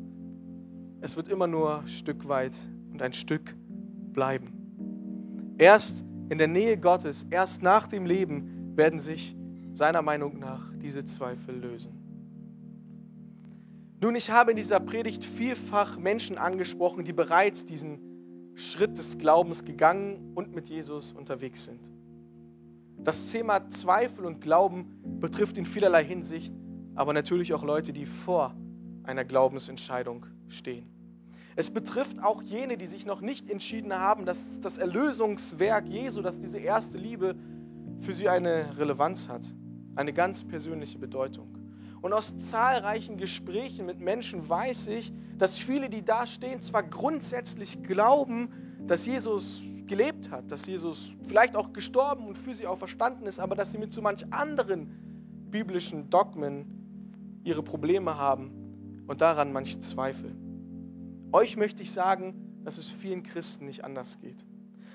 es 1.00 1.16
wird 1.16 1.28
immer 1.28 1.46
nur 1.46 1.86
Stück 1.86 2.28
weit 2.28 2.54
und 2.92 3.02
ein 3.02 3.12
Stück 3.12 3.54
bleiben. 4.12 5.54
Erst 5.58 6.04
in 6.28 6.38
der 6.38 6.48
Nähe 6.48 6.78
Gottes, 6.78 7.26
erst 7.30 7.62
nach 7.62 7.86
dem 7.86 8.06
Leben 8.06 8.76
werden 8.76 8.98
sich 8.98 9.36
seiner 9.72 10.02
Meinung 10.02 10.38
nach 10.38 10.72
diese 10.76 11.04
Zweifel 11.04 11.56
lösen. 11.56 11.92
Nun, 14.00 14.16
ich 14.16 14.30
habe 14.30 14.50
in 14.50 14.56
dieser 14.56 14.80
Predigt 14.80 15.24
vielfach 15.24 15.98
Menschen 15.98 16.36
angesprochen, 16.36 17.04
die 17.04 17.12
bereits 17.12 17.64
diesen 17.64 18.52
Schritt 18.54 18.98
des 18.98 19.18
Glaubens 19.18 19.64
gegangen 19.64 20.32
und 20.34 20.54
mit 20.54 20.68
Jesus 20.68 21.12
unterwegs 21.12 21.64
sind. 21.64 21.90
Das 23.04 23.30
Thema 23.30 23.68
Zweifel 23.68 24.24
und 24.24 24.40
Glauben 24.40 24.98
betrifft 25.20 25.58
in 25.58 25.66
vielerlei 25.66 26.02
Hinsicht, 26.02 26.54
aber 26.94 27.12
natürlich 27.12 27.52
auch 27.52 27.62
Leute, 27.62 27.92
die 27.92 28.06
vor 28.06 28.54
einer 29.02 29.26
Glaubensentscheidung 29.26 30.24
stehen. 30.48 30.88
Es 31.54 31.70
betrifft 31.70 32.22
auch 32.22 32.42
jene, 32.42 32.78
die 32.78 32.86
sich 32.86 33.04
noch 33.04 33.20
nicht 33.20 33.50
entschieden 33.50 33.92
haben, 33.92 34.24
dass 34.24 34.58
das 34.58 34.78
Erlösungswerk 34.78 35.86
Jesu, 35.86 36.22
dass 36.22 36.38
diese 36.38 36.58
erste 36.58 36.96
Liebe 36.96 37.36
für 38.00 38.14
sie 38.14 38.30
eine 38.30 38.78
Relevanz 38.78 39.28
hat, 39.28 39.54
eine 39.96 40.14
ganz 40.14 40.42
persönliche 40.42 40.98
Bedeutung. 40.98 41.58
Und 42.00 42.14
aus 42.14 42.38
zahlreichen 42.38 43.18
Gesprächen 43.18 43.84
mit 43.84 44.00
Menschen 44.00 44.48
weiß 44.48 44.86
ich, 44.88 45.12
dass 45.36 45.58
viele, 45.58 45.90
die 45.90 46.04
da 46.04 46.26
stehen, 46.26 46.62
zwar 46.62 46.82
grundsätzlich 46.82 47.82
glauben, 47.82 48.48
dass 48.86 49.04
Jesus 49.04 49.62
gelebt 49.86 50.30
hat, 50.30 50.50
dass 50.50 50.66
Jesus 50.66 51.16
vielleicht 51.22 51.56
auch 51.56 51.72
gestorben 51.72 52.26
und 52.26 52.36
für 52.36 52.54
sie 52.54 52.66
auch 52.66 52.78
verstanden 52.78 53.26
ist, 53.26 53.38
aber 53.38 53.54
dass 53.54 53.72
sie 53.72 53.78
mit 53.78 53.92
so 53.92 54.00
manch 54.02 54.24
anderen 54.32 55.48
biblischen 55.50 56.10
Dogmen 56.10 57.40
ihre 57.44 57.62
Probleme 57.62 58.16
haben 58.18 59.04
und 59.06 59.20
daran 59.20 59.52
manch 59.52 59.80
Zweifel. 59.80 60.34
Euch 61.32 61.56
möchte 61.56 61.82
ich 61.82 61.92
sagen, 61.92 62.34
dass 62.64 62.78
es 62.78 62.88
vielen 62.88 63.22
Christen 63.22 63.66
nicht 63.66 63.84
anders 63.84 64.18
geht. 64.20 64.44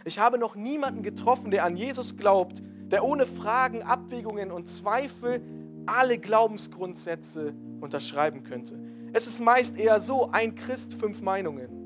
Ich 0.05 0.19
habe 0.19 0.37
noch 0.37 0.55
niemanden 0.55 1.03
getroffen, 1.03 1.51
der 1.51 1.65
an 1.65 1.75
Jesus 1.75 2.15
glaubt, 2.17 2.63
der 2.87 3.03
ohne 3.03 3.25
Fragen, 3.25 3.83
Abwägungen 3.83 4.51
und 4.51 4.67
Zweifel 4.67 5.41
alle 5.85 6.17
Glaubensgrundsätze 6.17 7.53
unterschreiben 7.81 8.43
könnte. 8.43 8.79
Es 9.13 9.27
ist 9.27 9.41
meist 9.41 9.77
eher 9.77 9.99
so, 9.99 10.31
ein 10.31 10.55
Christ, 10.55 10.93
fünf 10.93 11.21
Meinungen. 11.21 11.78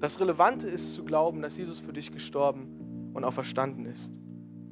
Das 0.00 0.20
Relevante 0.20 0.68
ist 0.68 0.94
zu 0.94 1.04
glauben, 1.04 1.42
dass 1.42 1.58
Jesus 1.58 1.80
für 1.80 1.92
dich 1.92 2.12
gestorben 2.12 3.10
und 3.14 3.24
auch 3.24 3.32
verstanden 3.32 3.84
ist. 3.84 4.12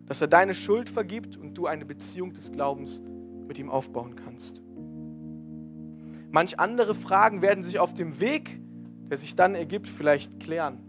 Dass 0.06 0.20
er 0.20 0.28
deine 0.28 0.54
Schuld 0.54 0.88
vergibt 0.88 1.36
und 1.36 1.54
du 1.54 1.66
eine 1.66 1.84
Beziehung 1.84 2.32
des 2.32 2.52
Glaubens 2.52 3.02
mit 3.48 3.58
ihm 3.58 3.68
aufbauen 3.68 4.14
kannst. 4.14 4.62
Manch 6.30 6.60
andere 6.60 6.94
Fragen 6.94 7.42
werden 7.42 7.64
sich 7.64 7.80
auf 7.80 7.92
dem 7.92 8.20
Weg, 8.20 8.60
der 9.10 9.16
sich 9.16 9.34
dann 9.34 9.54
ergibt, 9.54 9.88
vielleicht 9.88 10.38
klären. 10.38 10.80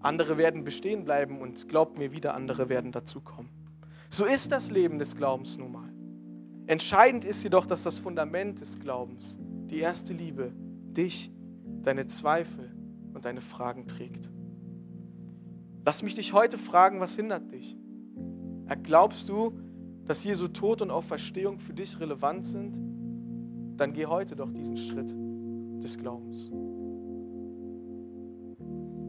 Andere 0.00 0.38
werden 0.38 0.64
bestehen 0.64 1.04
bleiben 1.04 1.40
und 1.40 1.68
glaubt 1.68 1.98
mir 1.98 2.12
wieder, 2.12 2.34
andere 2.34 2.70
werden 2.70 2.92
dazukommen. 2.92 3.50
So 4.08 4.24
ist 4.24 4.52
das 4.52 4.70
Leben 4.70 4.98
des 4.98 5.16
Glaubens 5.16 5.58
nun 5.58 5.72
mal. 5.72 5.92
Entscheidend 6.66 7.26
ist 7.26 7.42
jedoch, 7.42 7.66
dass 7.66 7.82
das 7.82 7.98
Fundament 7.98 8.60
des 8.60 8.78
Glaubens, 8.78 9.38
die 9.66 9.78
erste 9.78 10.14
Liebe, 10.14 10.52
dich, 10.94 11.30
deine 11.82 12.06
Zweifel 12.06 12.70
und 13.20 13.26
deine 13.26 13.42
Fragen 13.42 13.86
trägt. 13.86 14.30
Lass 15.84 16.02
mich 16.02 16.14
dich 16.14 16.32
heute 16.32 16.56
fragen, 16.56 17.00
was 17.00 17.16
hindert 17.16 17.52
dich? 17.52 17.76
Glaubst 18.82 19.28
du, 19.28 19.52
dass 20.06 20.24
Jesu 20.24 20.48
Tod 20.48 20.80
und 20.80 20.90
Auferstehung 20.90 21.58
für 21.58 21.74
dich 21.74 22.00
relevant 22.00 22.46
sind? 22.46 22.80
Dann 23.76 23.92
geh 23.92 24.06
heute 24.06 24.36
doch 24.36 24.50
diesen 24.50 24.78
Schritt 24.78 25.14
des 25.82 25.98
Glaubens. 25.98 26.48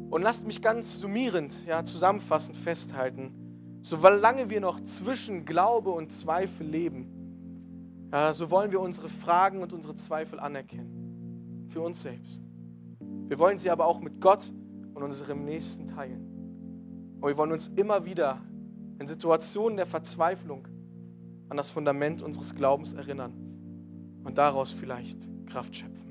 Und 0.10 0.22
lasst 0.22 0.46
mich 0.46 0.62
ganz 0.62 1.00
summierend, 1.00 1.66
ja, 1.66 1.86
zusammenfassend 1.86 2.58
festhalten, 2.58 3.80
solange 3.82 4.50
wir 4.50 4.60
noch 4.60 4.82
zwischen 4.82 5.46
Glaube 5.46 5.92
und 5.92 6.12
Zweifel 6.12 6.68
leben, 6.68 8.10
ja, 8.12 8.34
so 8.34 8.52
wollen 8.52 8.74
wir 8.74 8.82
unsere 8.82 9.08
Fragen 9.08 9.64
und 9.64 9.72
unsere 9.72 9.96
Zweifel 9.96 10.38
anerkennen. 10.38 11.66
Für 11.70 11.80
uns 11.80 12.02
selbst. 12.02 12.51
Wir 13.32 13.40
wollen 13.40 13.58
sie 13.58 13.70
aber 13.70 13.86
auch 13.86 14.02
mit 14.02 14.20
Gott 14.20 14.52
und 14.94 15.04
unserem 15.04 15.46
Nächsten 15.46 15.88
teilen. 15.88 17.16
Und 17.22 17.30
wir 17.30 17.38
wollen 17.38 17.54
uns 17.54 17.70
immer 17.78 18.04
wieder 18.04 18.42
in 19.00 19.08
Situationen 19.08 19.78
der 19.78 19.86
Verzweiflung 19.86 20.68
an 21.48 21.56
das 21.56 21.72
Fundament 21.72 22.22
unseres 22.22 22.54
Glaubens 22.54 22.92
erinnern 22.92 23.32
und 24.26 24.38
daraus 24.38 24.74
vielleicht 24.74 25.30
Kraft 25.46 25.78
schöpfen. 25.78 26.11